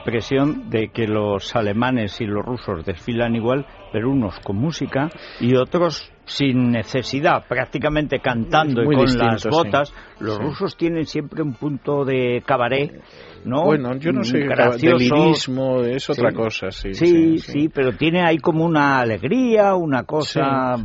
Impresión 0.00 0.70
de 0.70 0.88
que 0.88 1.06
los 1.06 1.54
alemanes 1.54 2.20
y 2.20 2.26
los 2.26 2.44
rusos 2.44 2.84
desfilan 2.86 3.34
igual, 3.36 3.66
pero 3.92 4.10
unos 4.10 4.38
con 4.40 4.56
música 4.56 5.08
y 5.40 5.54
otros 5.56 6.10
sin 6.24 6.70
necesidad, 6.70 7.44
prácticamente 7.48 8.20
cantando 8.20 8.82
y 8.82 8.86
con 8.86 9.04
distinto, 9.04 9.26
las 9.26 9.42
sí. 9.42 9.48
botas. 9.50 9.94
Los 10.20 10.36
Sí. 10.36 10.42
rusos 10.42 10.76
tienen 10.76 11.04
siempre 11.04 11.42
un 11.42 11.54
punto 11.54 12.04
de 12.04 12.42
cabaret, 12.46 13.02
¿no? 13.44 13.64
Bueno, 13.64 13.96
yo 13.96 14.12
no 14.12 14.22
sé, 14.22 14.38
Mm, 14.38 14.96
lirismo 14.96 15.80
es 15.82 16.08
otra 16.08 16.30
Sí. 16.30 16.36
cosa, 16.36 16.70
sí. 16.70 16.94
Sí, 16.94 17.38
sí, 17.38 17.68
pero 17.68 17.92
tiene 17.92 18.22
ahí 18.24 18.38
como 18.38 18.64
una 18.64 19.00
alegría, 19.00 19.74
una 19.74 20.04
cosa 20.04 20.76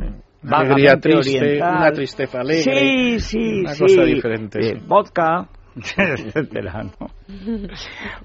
Alegría 0.48 0.98
triste, 1.00 1.38
oriental. 1.38 1.76
una 1.76 1.92
tristeza 1.92 2.40
alegre, 2.40 2.62
Sí, 2.62 3.20
sí, 3.20 3.60
una 3.60 3.70
sí. 3.72 3.82
cosa 3.82 4.02
diferente, 4.04 4.58
Eh, 4.60 4.62
sí. 4.78 4.84
Vodka. 4.86 5.48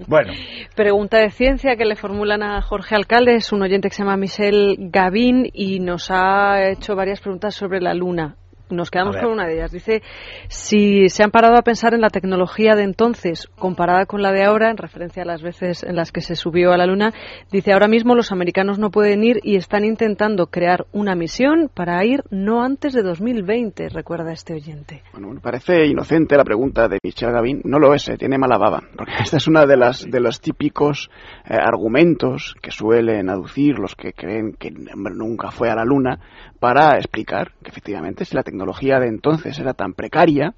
Bueno, 0.07 0.33
Pregunta 0.75 1.17
de 1.17 1.29
ciencia 1.31 1.75
que 1.75 1.85
le 1.85 1.95
formulan 1.95 2.43
a 2.43 2.61
Jorge 2.61 2.95
Alcalde, 2.95 3.35
es 3.35 3.51
un 3.51 3.61
oyente 3.61 3.89
que 3.89 3.95
se 3.95 4.03
llama 4.03 4.17
Michel 4.17 4.77
Gavín 4.79 5.49
y 5.53 5.79
nos 5.79 6.09
ha 6.11 6.69
hecho 6.69 6.95
varias 6.95 7.19
preguntas 7.19 7.53
sobre 7.53 7.81
la 7.81 7.93
Luna. 7.93 8.37
Nos 8.71 8.89
quedamos 8.89 9.17
con 9.17 9.31
una 9.31 9.45
de 9.45 9.55
ellas. 9.55 9.71
Dice 9.71 10.01
si 10.47 11.09
se 11.09 11.23
han 11.23 11.31
parado 11.31 11.55
a 11.55 11.61
pensar 11.61 11.93
en 11.93 12.01
la 12.01 12.09
tecnología 12.09 12.75
de 12.75 12.83
entonces 12.83 13.47
comparada 13.57 14.05
con 14.05 14.21
la 14.21 14.31
de 14.31 14.43
ahora, 14.43 14.69
en 14.69 14.77
referencia 14.77 15.23
a 15.23 15.25
las 15.25 15.41
veces 15.41 15.83
en 15.83 15.95
las 15.95 16.11
que 16.11 16.21
se 16.21 16.35
subió 16.35 16.71
a 16.71 16.77
la 16.77 16.85
Luna. 16.85 17.13
Dice 17.51 17.73
ahora 17.73 17.87
mismo 17.87 18.15
los 18.15 18.31
americanos 18.31 18.79
no 18.79 18.91
pueden 18.91 19.23
ir 19.23 19.39
y 19.43 19.55
están 19.55 19.85
intentando 19.85 20.47
crear 20.47 20.85
una 20.91 21.15
misión 21.15 21.69
para 21.73 22.03
ir 22.05 22.23
no 22.29 22.63
antes 22.63 22.93
de 22.93 23.03
2020, 23.03 23.89
recuerda 23.89 24.31
este 24.31 24.53
oyente. 24.53 25.03
Bueno, 25.13 25.29
me 25.29 25.39
parece 25.39 25.85
inocente 25.85 26.37
la 26.37 26.43
pregunta 26.43 26.87
de 26.87 26.99
Michel 27.03 27.31
Gavin. 27.31 27.61
No 27.63 27.79
lo 27.79 27.93
es, 27.93 28.07
eh, 28.09 28.17
tiene 28.17 28.37
mala 28.37 28.57
baba. 28.57 28.81
Porque 28.95 29.13
esta 29.23 29.37
es 29.37 29.47
una 29.47 29.65
de 29.65 29.77
las 29.77 30.09
de 30.09 30.19
los 30.19 30.41
típicos 30.41 31.09
eh, 31.45 31.55
argumentos 31.55 32.55
que 32.61 32.71
suelen 32.71 33.29
aducir 33.29 33.79
los 33.79 33.95
que 33.95 34.13
creen 34.13 34.53
que 34.53 34.73
hombre, 34.93 35.13
nunca 35.15 35.51
fue 35.51 35.69
a 35.69 35.75
la 35.75 35.85
Luna 35.85 36.19
para 36.61 36.95
explicar 36.97 37.53
que 37.63 37.71
efectivamente 37.71 38.23
si 38.23 38.35
la 38.35 38.43
tecnología 38.43 38.99
de 38.99 39.07
entonces 39.07 39.57
era 39.57 39.73
tan 39.73 39.93
precaria, 39.93 40.53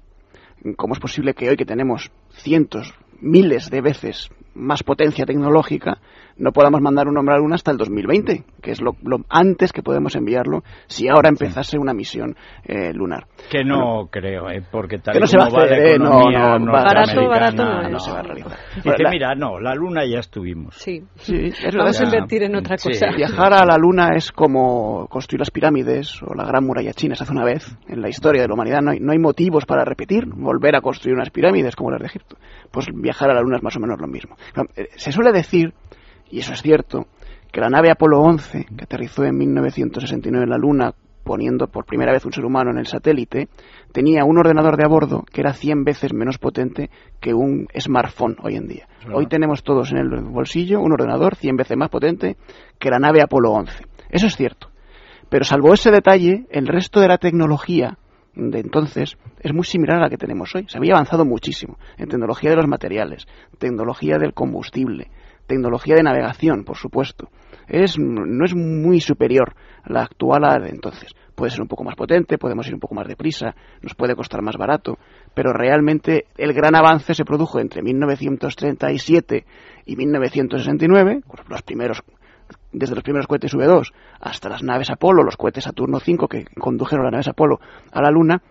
¿cómo 0.76 0.92
es 0.92 1.00
posible 1.00 1.32
que 1.32 1.48
hoy 1.48 1.56
que 1.56 1.64
tenemos 1.64 2.10
cientos, 2.28 2.92
miles 3.22 3.70
de 3.70 3.80
veces 3.80 4.28
más 4.52 4.82
potencia 4.82 5.24
tecnológica, 5.24 6.02
no 6.36 6.52
podamos 6.52 6.80
mandar 6.80 7.08
un 7.08 7.16
hombre 7.16 7.34
a 7.34 7.38
la 7.38 7.42
Luna 7.42 7.54
hasta 7.56 7.70
el 7.70 7.76
2020, 7.76 8.44
que 8.62 8.70
es 8.72 8.80
lo, 8.80 8.96
lo 9.02 9.18
antes 9.28 9.72
que 9.72 9.82
podemos 9.82 10.14
enviarlo 10.16 10.62
si 10.86 11.08
ahora 11.08 11.28
empezase 11.28 11.78
una 11.78 11.94
misión 11.94 12.36
eh, 12.64 12.92
lunar? 12.92 13.26
que 13.50 13.62
no 13.64 14.08
creo, 14.10 14.50
¿eh? 14.50 14.62
porque 14.70 14.98
tal 14.98 15.14
Que 15.14 15.20
no 15.20 15.26
se 15.26 15.36
va 15.38 15.44
a 15.44 15.48
va 15.50 15.62
hacer, 15.64 15.78
la 15.78 15.90
eh, 15.90 15.98
no, 15.98 16.72
Barato, 16.72 17.28
barato 17.28 17.64
no 17.64 17.88
no 17.88 17.98
se 17.98 18.10
va 18.10 18.18
a 18.20 18.22
realizar. 18.22 18.52
Dice, 18.76 18.88
Bueno, 18.88 19.04
la- 19.04 19.10
mira, 19.10 19.34
no, 19.34 19.60
la 19.60 19.74
luna 19.74 20.04
ya 20.06 20.18
estuvimos. 20.18 20.74
Sí. 20.76 21.02
Sí, 21.16 21.36
es. 21.46 21.74
Vamos 21.76 22.00
a 22.00 22.04
invertir 22.04 22.42
en 22.44 22.56
otra 22.56 22.76
Sí. 22.78 22.88
cosa. 22.90 23.06
Viajar 23.16 23.52
a 23.52 23.64
la 23.64 23.76
Luna 23.78 24.10
es 24.16 24.32
como 24.32 25.06
construir 25.08 25.40
las 25.40 25.50
pirámides 25.50 26.22
o 26.22 26.34
la 26.34 26.44
Gran 26.44 26.64
Muralla 26.64 26.92
China 26.92 27.14
se 27.14 27.24
hace 27.24 27.32
una 27.32 27.44
vez 27.44 27.66
en 27.88 28.00
la 28.00 28.08
historia 28.08 28.42
de 28.42 28.48
la 28.48 28.54
humanidad. 28.54 28.80
No 28.82 28.90
hay, 28.92 29.00
no 29.00 29.12
hay 29.12 29.18
motivos 29.18 29.64
para 29.66 29.84
repetir, 29.84 30.26
volver 30.26 30.74
a 30.76 30.80
construir 30.80 31.14
unas 31.16 31.30
pirámides 31.30 31.76
como 31.76 31.90
las 31.90 32.00
de 32.00 32.06
Egipto. 32.06 32.36
Pues 32.70 32.86
viajar 32.92 33.30
a 33.30 33.34
la 33.34 33.40
Luna 33.42 33.56
es 33.58 33.62
más 33.62 33.76
o 33.76 33.80
menos 33.80 34.00
lo 34.00 34.06
mismo. 34.06 34.36
Eh, 34.76 34.88
Se 34.96 35.12
suele 35.12 35.32
decir, 35.32 35.72
y 36.30 36.40
eso 36.40 36.52
es 36.52 36.62
cierto, 36.62 37.06
que 37.52 37.60
la 37.60 37.68
nave 37.68 37.90
Apolo 37.90 38.20
11, 38.20 38.66
que 38.76 38.84
aterrizó 38.84 39.24
en 39.24 39.36
1969 39.36 40.44
en 40.44 40.50
la 40.50 40.58
Luna, 40.58 40.94
poniendo 41.24 41.68
por 41.68 41.86
primera 41.86 42.12
vez 42.12 42.24
un 42.24 42.32
ser 42.32 42.44
humano 42.44 42.70
en 42.70 42.78
el 42.78 42.86
satélite, 42.86 43.48
tenía 43.92 44.24
un 44.24 44.38
ordenador 44.38 44.76
de 44.76 44.84
a 44.84 44.88
bordo 44.88 45.24
que 45.32 45.40
era 45.40 45.52
100 45.52 45.84
veces 45.84 46.12
menos 46.12 46.38
potente 46.38 46.90
que 47.20 47.32
un 47.32 47.66
smartphone 47.78 48.36
hoy 48.42 48.56
en 48.56 48.68
día. 48.68 48.86
Hoy 49.12 49.26
tenemos 49.26 49.62
todos 49.62 49.90
en 49.92 49.98
el 49.98 50.08
bolsillo 50.08 50.80
un 50.80 50.92
ordenador 50.92 51.34
100 51.36 51.56
veces 51.56 51.76
más 51.76 51.88
potente 51.88 52.36
que 52.78 52.90
la 52.90 52.98
nave 52.98 53.22
Apolo 53.22 53.52
11. 53.52 53.84
Eso 54.10 54.26
es 54.26 54.36
cierto. 54.36 54.68
Pero 55.30 55.44
salvo 55.44 55.72
ese 55.72 55.90
detalle, 55.90 56.46
el 56.50 56.66
resto 56.68 57.00
de 57.00 57.08
la 57.08 57.18
tecnología 57.18 57.98
de 58.34 58.58
entonces 58.58 59.16
es 59.40 59.52
muy 59.54 59.64
similar 59.64 59.98
a 59.98 60.02
la 60.02 60.10
que 60.10 60.16
tenemos 60.16 60.54
hoy. 60.54 60.66
Se 60.68 60.78
había 60.78 60.94
avanzado 60.94 61.24
muchísimo 61.24 61.78
en 61.96 62.08
tecnología 62.08 62.50
de 62.50 62.56
los 62.56 62.66
materiales, 62.66 63.26
tecnología 63.58 64.18
del 64.18 64.34
combustible, 64.34 65.10
tecnología 65.46 65.96
de 65.96 66.02
navegación, 66.02 66.64
por 66.64 66.76
supuesto. 66.76 67.28
Es, 67.68 67.98
no 67.98 68.44
es 68.44 68.54
muy 68.54 69.00
superior 69.00 69.54
la 69.86 70.02
actual 70.02 70.44
a 70.44 70.58
la 70.58 70.64
de 70.64 70.70
entonces. 70.70 71.14
Puede 71.34 71.50
ser 71.50 71.62
un 71.62 71.68
poco 71.68 71.84
más 71.84 71.96
potente, 71.96 72.38
podemos 72.38 72.66
ir 72.68 72.74
un 72.74 72.80
poco 72.80 72.94
más 72.94 73.08
deprisa, 73.08 73.54
nos 73.82 73.94
puede 73.94 74.14
costar 74.14 74.42
más 74.42 74.56
barato, 74.56 74.98
pero 75.34 75.52
realmente 75.52 76.26
el 76.36 76.52
gran 76.52 76.76
avance 76.76 77.14
se 77.14 77.24
produjo 77.24 77.58
entre 77.58 77.82
1937 77.82 79.44
y 79.86 79.96
1969, 79.96 81.22
con 81.26 81.40
los 81.48 81.62
primeros 81.62 82.02
desde 82.72 82.94
los 82.94 83.04
primeros 83.04 83.26
cohetes 83.26 83.54
V2 83.54 83.92
hasta 84.20 84.48
las 84.48 84.62
naves 84.62 84.90
Apolo, 84.90 85.22
los 85.22 85.36
cohetes 85.36 85.64
Saturno 85.64 85.98
V 85.98 86.28
que 86.28 86.44
condujeron 86.60 87.04
las 87.04 87.12
naves 87.12 87.28
Apolo 87.28 87.58
a 87.90 88.02
la 88.02 88.10
Luna, 88.10 88.42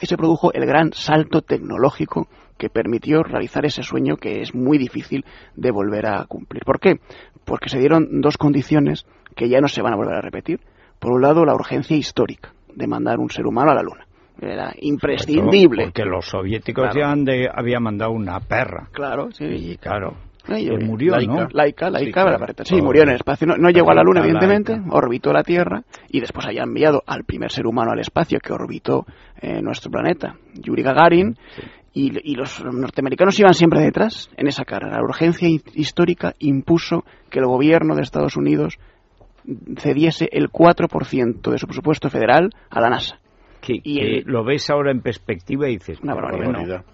y 0.00 0.06
se 0.06 0.16
produjo 0.16 0.52
el 0.52 0.66
gran 0.66 0.92
salto 0.92 1.42
tecnológico 1.42 2.28
que 2.58 2.68
permitió 2.70 3.22
realizar 3.22 3.64
ese 3.66 3.82
sueño 3.82 4.16
que 4.16 4.40
es 4.42 4.54
muy 4.54 4.78
difícil 4.78 5.24
de 5.54 5.70
volver 5.70 6.06
a 6.06 6.24
cumplir. 6.26 6.64
¿Por 6.64 6.80
qué? 6.80 7.00
Porque 7.44 7.68
se 7.68 7.78
dieron 7.78 8.20
dos 8.20 8.36
condiciones 8.38 9.06
que 9.34 9.48
ya 9.48 9.60
no 9.60 9.68
se 9.68 9.82
van 9.82 9.92
a 9.92 9.96
volver 9.96 10.14
a 10.14 10.20
repetir. 10.22 10.60
Por 10.98 11.12
un 11.12 11.22
lado, 11.22 11.44
la 11.44 11.54
urgencia 11.54 11.96
histórica 11.96 12.52
de 12.74 12.86
mandar 12.86 13.18
un 13.18 13.30
ser 13.30 13.46
humano 13.46 13.70
a 13.70 13.74
la 13.74 13.82
Luna. 13.82 14.06
Era 14.40 14.72
imprescindible. 14.80 15.84
Porque 15.84 16.04
los 16.04 16.26
soviéticos 16.26 16.84
Claro. 16.90 16.98
ya 16.98 17.10
han 17.10 17.24
de- 17.24 17.48
habían 17.52 17.82
mandado 17.82 18.10
una 18.12 18.38
perra. 18.40 18.88
Claro, 18.92 19.30
sí. 19.32 19.44
Y 19.44 19.76
claro, 19.78 20.14
Ay, 20.48 20.66
que 20.66 20.72
oye, 20.74 20.84
murió, 20.84 21.12
laica. 21.16 21.32
¿no? 21.32 21.48
Laica, 21.52 21.86
Sí, 21.86 21.92
laica, 21.92 22.12
claro. 22.12 22.30
la 22.32 22.38
pareta. 22.38 22.64
Sí, 22.64 22.80
murió 22.82 23.02
en 23.02 23.08
el 23.10 23.14
espacio. 23.16 23.46
No, 23.46 23.56
no 23.56 23.70
llegó 23.70 23.90
a 23.90 23.94
la 23.94 24.02
Luna, 24.02 24.20
evidentemente. 24.20 24.72
laica. 24.76 24.88
Orbitó 24.94 25.32
la 25.32 25.42
Tierra 25.42 25.82
y 26.08 26.20
después 26.20 26.46
haya 26.46 26.62
enviado 26.62 27.02
al 27.06 27.24
primer 27.24 27.50
ser 27.50 27.66
humano 27.66 27.90
al 27.92 28.00
espacio 28.00 28.38
que 28.40 28.52
orbitó 28.52 29.04
eh, 29.40 29.60
nuestro 29.62 29.90
planeta, 29.90 30.36
Yuri 30.54 30.82
Gagarin. 30.82 31.36
Y, 31.92 32.12
y 32.30 32.34
los 32.34 32.62
norteamericanos 32.62 33.40
iban 33.40 33.54
siempre 33.54 33.80
detrás 33.80 34.28
en 34.36 34.48
esa 34.48 34.66
carrera. 34.66 34.98
La 34.98 35.02
urgencia 35.02 35.48
hi- 35.48 35.62
histórica 35.74 36.34
impuso 36.40 37.04
que 37.30 37.38
el 37.38 37.46
gobierno 37.46 37.94
de 37.96 38.02
Estados 38.02 38.36
Unidos 38.36 38.78
cediese 39.78 40.28
el 40.32 40.50
4% 40.50 41.50
de 41.50 41.58
su 41.58 41.66
presupuesto 41.66 42.10
federal 42.10 42.50
a 42.70 42.80
la 42.80 42.90
NASA. 42.90 43.18
Que, 43.60 43.80
Y 43.82 44.00
el- 44.00 44.24
lo 44.26 44.44
ves 44.44 44.68
ahora 44.70 44.90
en 44.90 45.00
perspectiva 45.00 45.68
y 45.68 45.74
dices, 45.78 45.98
Una. 46.02 46.14
Barbaridad. 46.14 46.84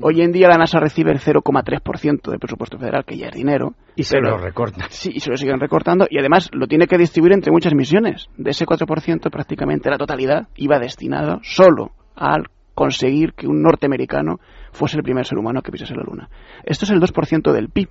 Hoy 0.00 0.20
en 0.22 0.32
día 0.32 0.48
la 0.48 0.56
NASA 0.56 0.78
recibe 0.80 1.10
el 1.10 1.18
0,3% 1.18 2.30
del 2.30 2.38
presupuesto 2.38 2.78
federal, 2.78 3.04
que 3.04 3.16
ya 3.16 3.26
es 3.28 3.34
dinero. 3.34 3.74
y 3.96 4.04
se 4.04 4.16
pero- 4.16 4.30
lo 4.30 4.38
recortan. 4.38 4.86
Sí, 4.90 5.10
y 5.14 5.20
se 5.20 5.30
lo 5.30 5.36
siguen 5.36 5.60
recortando 5.60 6.06
y 6.08 6.18
además 6.18 6.48
lo 6.52 6.66
tiene 6.66 6.86
que 6.86 6.96
distribuir 6.96 7.32
entre 7.34 7.52
muchas 7.52 7.74
misiones. 7.74 8.28
De 8.38 8.50
ese 8.50 8.64
4%, 8.66 9.30
prácticamente 9.30 9.90
la 9.90 9.98
totalidad 9.98 10.48
iba 10.56 10.78
destinada 10.78 11.38
solo 11.42 11.90
al 12.14 12.44
conseguir 12.74 13.34
que 13.34 13.46
un 13.46 13.62
norteamericano 13.62 14.38
fuese 14.72 14.96
el 14.96 15.02
primer 15.02 15.26
ser 15.26 15.36
humano 15.38 15.60
que 15.60 15.70
pisase 15.72 15.94
la 15.94 16.02
Luna. 16.04 16.28
Esto 16.64 16.84
es 16.86 16.90
el 16.92 17.00
2% 17.00 17.52
del 17.52 17.68
PIB 17.68 17.88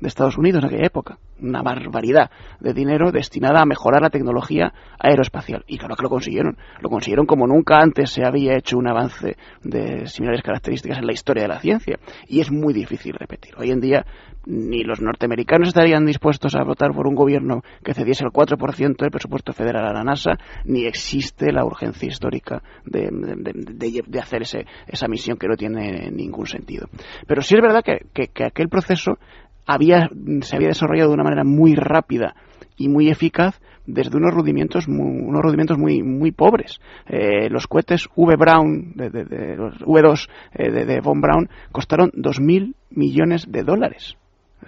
de 0.00 0.08
Estados 0.08 0.36
Unidos 0.38 0.62
en 0.62 0.68
aquella 0.68 0.86
época. 0.86 1.18
Una 1.40 1.62
barbaridad 1.62 2.30
de 2.60 2.72
dinero 2.72 3.12
destinada 3.12 3.60
a 3.60 3.66
mejorar 3.66 4.02
la 4.02 4.10
tecnología 4.10 4.72
aeroespacial. 4.98 5.64
Y 5.66 5.78
claro 5.78 5.96
que 5.96 6.02
lo 6.02 6.08
consiguieron. 6.10 6.56
Lo 6.80 6.88
consiguieron 6.88 7.26
como 7.26 7.46
nunca 7.46 7.78
antes 7.78 8.10
se 8.10 8.24
había 8.24 8.56
hecho 8.56 8.78
un 8.78 8.88
avance 8.88 9.36
de 9.62 10.06
similares 10.06 10.42
características 10.42 10.98
en 10.98 11.06
la 11.06 11.12
historia 11.12 11.42
de 11.44 11.48
la 11.48 11.60
ciencia. 11.60 11.98
Y 12.26 12.40
es 12.40 12.50
muy 12.50 12.72
difícil 12.74 13.14
repetir. 13.14 13.54
Hoy 13.58 13.70
en 13.70 13.80
día 13.80 14.04
ni 14.48 14.84
los 14.84 15.00
norteamericanos 15.02 15.68
estarían 15.68 16.06
dispuestos 16.06 16.54
a 16.54 16.62
votar 16.62 16.92
por 16.92 17.08
un 17.08 17.16
gobierno 17.16 17.62
que 17.82 17.94
cediese 17.94 18.24
el 18.24 18.30
4% 18.30 18.96
del 18.96 19.10
presupuesto 19.10 19.52
federal 19.52 19.84
a 19.86 19.92
la 19.92 20.04
NASA, 20.04 20.38
ni 20.64 20.84
existe 20.86 21.50
la 21.52 21.64
urgencia 21.64 22.06
histórica 22.06 22.62
de, 22.84 23.08
de- 23.10 24.20
hacer 24.20 24.42
ese- 24.42 24.66
esa 24.86 25.08
misión 25.08 25.36
que 25.36 25.48
no 25.48 25.56
tiene 25.56 26.10
ningún 26.12 26.46
sentido. 26.46 26.86
Pero 27.26 27.42
sí 27.42 27.56
es 27.56 27.60
verdad 27.60 27.82
que- 27.84 28.28
que 28.32 28.44
aquel 28.44 28.68
proceso 28.68 29.18
había, 29.66 30.08
se 30.42 30.56
había 30.56 30.68
desarrollado 30.68 31.10
de 31.10 31.14
una 31.14 31.24
manera 31.24 31.44
muy 31.44 31.74
rápida 31.74 32.34
y 32.76 32.88
muy 32.88 33.08
eficaz 33.08 33.60
desde 33.86 34.16
unos 34.16 34.34
rudimentos 34.34 34.88
muy, 34.88 35.20
unos 35.22 35.40
rudimentos 35.42 35.78
muy 35.78 36.02
muy 36.02 36.32
pobres. 36.32 36.80
Eh, 37.06 37.48
los 37.50 37.66
cohetes 37.66 38.08
V 38.16 38.36
Brown, 38.36 38.92
de, 38.94 39.10
de- 39.10 39.24
de- 39.24 39.56
los 39.56 39.78
V2 39.80 40.28
eh, 40.54 40.70
de, 40.70 41.00
Von 41.00 41.20
Braun, 41.20 41.48
costaron 41.72 42.10
2.000 42.12 42.74
millones 42.90 43.46
de 43.50 43.62
dólares. 43.62 44.16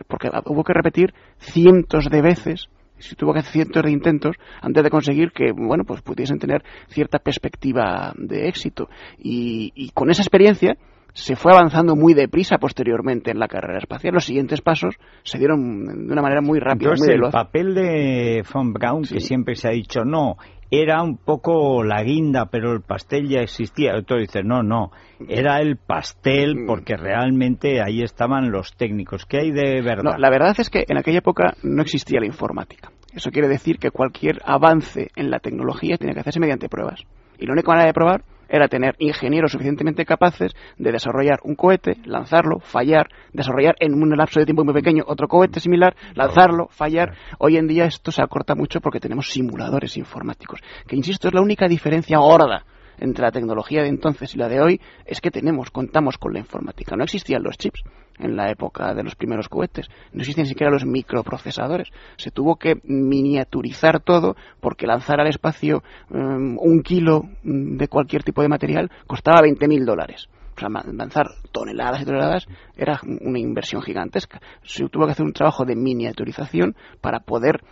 Porque 0.07 0.31
hubo 0.47 0.63
que 0.65 0.73
repetir 0.73 1.15
cientos 1.39 2.09
de 2.11 2.23
veces 2.23 2.69
si 2.99 3.15
tuvo 3.15 3.33
que 3.33 3.39
hacer 3.41 3.53
cientos 3.53 3.83
de 3.85 3.93
intentos 3.93 4.37
antes 4.61 4.83
de 4.83 4.91
conseguir 4.91 5.31
que 5.31 5.53
bueno 5.53 5.85
pues 5.85 6.03
pudiesen 6.03 6.41
tener 6.41 6.65
cierta 6.89 7.21
perspectiva 7.21 8.13
de 8.17 8.49
éxito 8.49 8.89
y 9.19 9.91
con 9.95 10.11
esa 10.11 10.23
experiencia 10.23 10.77
se 11.19 11.35
fue 11.35 11.53
avanzando 11.53 11.97
muy 11.97 12.15
deprisa 12.15 12.59
posteriormente 12.59 13.33
en 13.33 13.39
la 13.41 13.49
carrera 13.49 13.79
espacial. 13.79 14.15
Los 14.15 14.25
siguientes 14.25 14.61
pasos 14.61 14.95
se 15.25 15.39
dieron 15.39 16.07
de 16.07 16.13
una 16.13 16.23
manera 16.23 16.41
muy 16.41 16.61
rápida, 16.61 16.91
Entonces, 16.91 17.17
muy 17.17 17.27
el 17.27 17.33
papel 17.33 17.75
de 17.75 18.45
Von 18.53 18.73
Braun, 18.73 19.03
que 19.03 19.21
siempre 19.21 19.57
se 19.57 19.69
ha 19.69 19.73
dicho, 19.73 20.05
no, 20.05 20.37
era 20.71 21.03
un 21.03 21.17
poco 21.17 21.83
la 21.83 22.03
guinda, 22.05 22.47
pero 22.47 22.73
el 22.73 22.83
pastel 22.83 23.29
ya 23.29 23.41
existía. 23.41 23.97
Otro 23.97 24.19
dice, 24.19 24.45
no, 24.45 24.63
no, 24.63 24.93
era 25.29 25.61
el 25.61 25.77
pastel 25.77 26.55
Mm. 26.55 26.67
porque 26.67 26.97
realmente 26.97 27.83
ahí 27.83 28.03
estaban 28.03 28.53
los 28.53 28.77
técnicos. 28.77 29.27
¿Qué 29.27 29.39
hay 29.39 29.51
de 29.51 29.83
verdad? 29.83 30.05
No, 30.05 30.19
la 30.19 30.31
verdad 30.31 30.55
es 30.59 30.71
que 30.71 30.85
en 30.87 30.99
aquella 30.99 31.19
época 31.19 31.55
no 31.65 31.83
existía 31.83 32.21
la 32.21 32.27
informática. 32.27 32.93
Eso 33.13 33.31
quiere 33.31 33.49
decir 33.49 33.79
que 33.79 33.91
cualquier 33.91 34.39
avance 34.45 35.11
en 35.17 35.31
la 35.31 35.41
tecnología 35.41 35.97
tiene 35.97 36.15
que 36.15 36.21
hacerse 36.21 36.39
mediante 36.39 36.69
pruebas. 36.69 37.03
Y 37.39 37.47
la 37.47 37.55
única 37.55 37.69
manera 37.73 37.87
de 37.87 37.95
probar 37.95 38.23
era 38.49 38.69
tener 38.69 38.95
ingenieros 38.99 39.53
suficientemente 39.53 40.05
capaces 40.05 40.53
de 40.77 40.93
desarrollar 40.93 41.41
un 41.43 41.55
cohete, 41.55 41.97
lanzarlo, 42.05 42.61
fallar, 42.61 43.09
desarrollar 43.33 43.77
en 43.81 43.95
un 43.95 44.17
lapso 44.17 44.41
de 44.41 44.47
tiempo 44.47 44.65
muy 44.65 44.75
pequeño 44.75 45.05
otro 45.07 45.29
cohete 45.29 45.61
similar, 45.61 45.95
lanzarlo, 46.15 46.69
fallar. 46.71 47.15
Hoy 47.39 47.57
en 47.57 47.67
día 47.67 47.85
esto 47.85 48.11
se 48.11 48.23
acorta 48.23 48.55
mucho 48.55 48.81
porque 48.81 49.01
tenemos 49.01 49.31
simuladores 49.31 49.97
informáticos, 49.97 50.61
que 50.87 50.97
insisto 50.97 51.29
es 51.29 51.35
la 51.35 51.43
única 51.43 51.69
diferencia 51.69 52.19
gorda 52.19 52.65
entre 52.99 53.25
la 53.25 53.31
tecnología 53.31 53.83
de 53.83 53.89
entonces 53.89 54.35
y 54.35 54.39
la 54.39 54.49
de 54.49 54.61
hoy 54.61 54.81
es 55.05 55.21
que 55.21 55.31
tenemos, 55.31 55.71
contamos 55.71 56.19
con 56.19 56.33
la 56.33 56.41
informática. 56.41 56.97
No 56.97 57.05
existían 57.05 57.43
los 57.43 57.57
chips 57.57 57.83
en 58.19 58.37
la 58.37 58.51
época 58.51 58.95
de 58.95 59.03
los 59.03 59.15
primeros 59.15 59.49
cohetes, 59.49 59.89
no 60.13 60.21
existían 60.21 60.47
siquiera 60.47 60.73
los 60.73 60.85
microprocesadores. 60.85 61.89
Se 62.17 62.31
tuvo 62.31 62.57
que 62.57 62.81
miniaturizar 62.85 64.01
todo 64.01 64.37
porque 64.61 64.87
lanzar 64.87 65.21
al 65.21 65.29
espacio 65.29 65.83
um, 66.11 66.59
un 66.59 66.83
kilo 66.83 67.29
de 67.43 67.89
cualquier 67.89 68.25
tipo 68.25 68.43
de 68.43 68.49
material 68.49 68.91
costaba 69.07 69.41
20.000 69.43 69.85
dólares. 69.85 70.29
O 70.57 70.61
sea, 70.61 70.69
lanzar 70.93 71.27
toneladas 71.53 72.03
y 72.03 72.05
toneladas 72.05 72.49
era 72.77 73.01
una 73.21 73.39
inversión 73.39 73.81
gigantesca. 73.81 74.41
Se 74.65 74.89
tuvo 74.89 75.07
que 75.07 75.13
hacer 75.13 75.25
un 75.25 75.33
trabajo 75.33 75.65
de 75.65 75.77
miniaturización 75.77 76.75
para 77.01 77.21
poder 77.21 77.63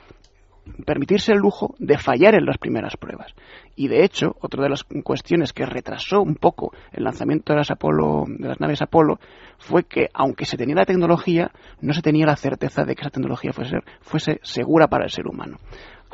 permitirse 0.84 1.32
el 1.32 1.38
lujo 1.38 1.74
de 1.78 1.98
fallar 1.98 2.34
en 2.34 2.46
las 2.46 2.58
primeras 2.58 2.96
pruebas. 2.96 3.34
Y 3.74 3.88
de 3.88 4.04
hecho, 4.04 4.36
otra 4.40 4.62
de 4.62 4.70
las 4.70 4.84
cuestiones 4.84 5.52
que 5.52 5.66
retrasó 5.66 6.22
un 6.22 6.34
poco 6.34 6.72
el 6.92 7.04
lanzamiento 7.04 7.52
de 7.52 7.58
las, 7.58 7.70
Apolo, 7.70 8.24
de 8.26 8.48
las 8.48 8.60
naves 8.60 8.82
Apolo 8.82 9.18
fue 9.58 9.84
que, 9.84 10.08
aunque 10.14 10.44
se 10.44 10.56
tenía 10.56 10.76
la 10.76 10.86
tecnología, 10.86 11.50
no 11.80 11.92
se 11.92 12.02
tenía 12.02 12.26
la 12.26 12.36
certeza 12.36 12.84
de 12.84 12.94
que 12.94 13.02
esa 13.02 13.10
tecnología 13.10 13.52
fuese, 13.52 13.78
fuese 14.00 14.40
segura 14.42 14.88
para 14.88 15.04
el 15.04 15.10
ser 15.10 15.26
humano 15.26 15.58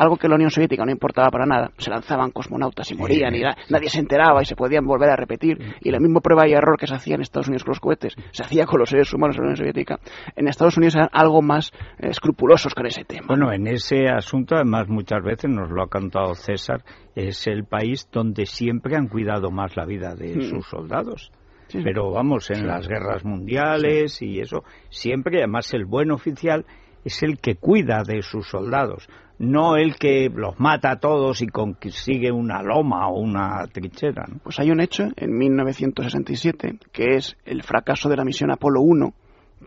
algo 0.02 0.16
que 0.16 0.28
la 0.28 0.34
Unión 0.34 0.50
Soviética 0.50 0.84
no 0.84 0.90
importaba 0.90 1.30
para 1.30 1.46
nada. 1.46 1.70
Se 1.78 1.90
lanzaban 1.90 2.30
cosmonautas 2.30 2.90
y 2.90 2.94
morían 2.94 3.34
y 3.34 3.42
nadie 3.70 3.88
se 3.88 4.00
enteraba 4.00 4.42
y 4.42 4.44
se 4.44 4.56
podían 4.56 4.84
volver 4.86 5.10
a 5.10 5.16
repetir. 5.16 5.58
Y 5.80 5.90
la 5.90 5.98
misma 6.00 6.20
prueba 6.20 6.46
y 6.48 6.52
error 6.52 6.76
que 6.78 6.86
se 6.86 6.94
hacía 6.94 7.14
en 7.14 7.22
Estados 7.22 7.48
Unidos 7.48 7.64
con 7.64 7.70
los 7.72 7.80
cohetes 7.80 8.14
se 8.32 8.42
hacía 8.44 8.66
con 8.66 8.80
los 8.80 8.90
seres 8.90 9.12
humanos 9.14 9.36
en 9.36 9.42
la 9.42 9.46
Unión 9.48 9.56
Soviética. 9.56 9.98
En 10.36 10.48
Estados 10.48 10.76
Unidos 10.76 10.96
eran 10.96 11.08
algo 11.12 11.40
más 11.42 11.72
eh, 11.98 12.08
escrupulosos 12.10 12.74
con 12.74 12.86
ese 12.86 13.04
tema. 13.04 13.26
Bueno, 13.28 13.52
en 13.52 13.66
ese 13.66 14.08
asunto, 14.08 14.56
además, 14.56 14.88
muchas 14.88 15.22
veces 15.22 15.50
nos 15.50 15.70
lo 15.70 15.82
ha 15.82 15.88
contado 15.88 16.34
César, 16.34 16.82
es 17.14 17.46
el 17.46 17.64
país 17.64 18.08
donde 18.12 18.46
siempre 18.46 18.96
han 18.96 19.08
cuidado 19.08 19.50
más 19.50 19.76
la 19.76 19.84
vida 19.86 20.14
de 20.14 20.36
Mm. 20.36 20.40
sus 20.42 20.66
soldados. 20.66 21.30
Sí. 21.68 21.80
Pero 21.82 22.10
vamos, 22.10 22.50
en 22.50 22.66
las 22.66 22.86
guerras 22.88 23.24
mundiales 23.24 24.20
y 24.20 24.40
eso, 24.40 24.64
siempre, 24.90 25.38
además, 25.38 25.72
el 25.74 25.84
buen 25.86 26.10
oficial 26.10 26.66
es 27.04 27.22
el 27.22 27.38
que 27.38 27.56
cuida 27.56 28.02
de 28.06 28.22
sus 28.22 28.46
soldados, 28.48 29.08
no 29.42 29.76
el 29.76 29.96
que 29.96 30.30
los 30.32 30.58
mata 30.60 30.92
a 30.92 31.00
todos 31.00 31.42
y 31.42 31.48
consigue 31.48 32.30
una 32.30 32.62
loma 32.62 33.08
o 33.08 33.18
una 33.18 33.66
trinchera. 33.66 34.24
¿no? 34.28 34.38
Pues 34.38 34.60
hay 34.60 34.70
un 34.70 34.80
hecho 34.80 35.08
en 35.16 35.36
1967 35.36 36.78
que 36.92 37.16
es 37.16 37.36
el 37.44 37.64
fracaso 37.64 38.08
de 38.08 38.16
la 38.16 38.24
misión 38.24 38.52
Apolo 38.52 38.80
1 38.82 39.12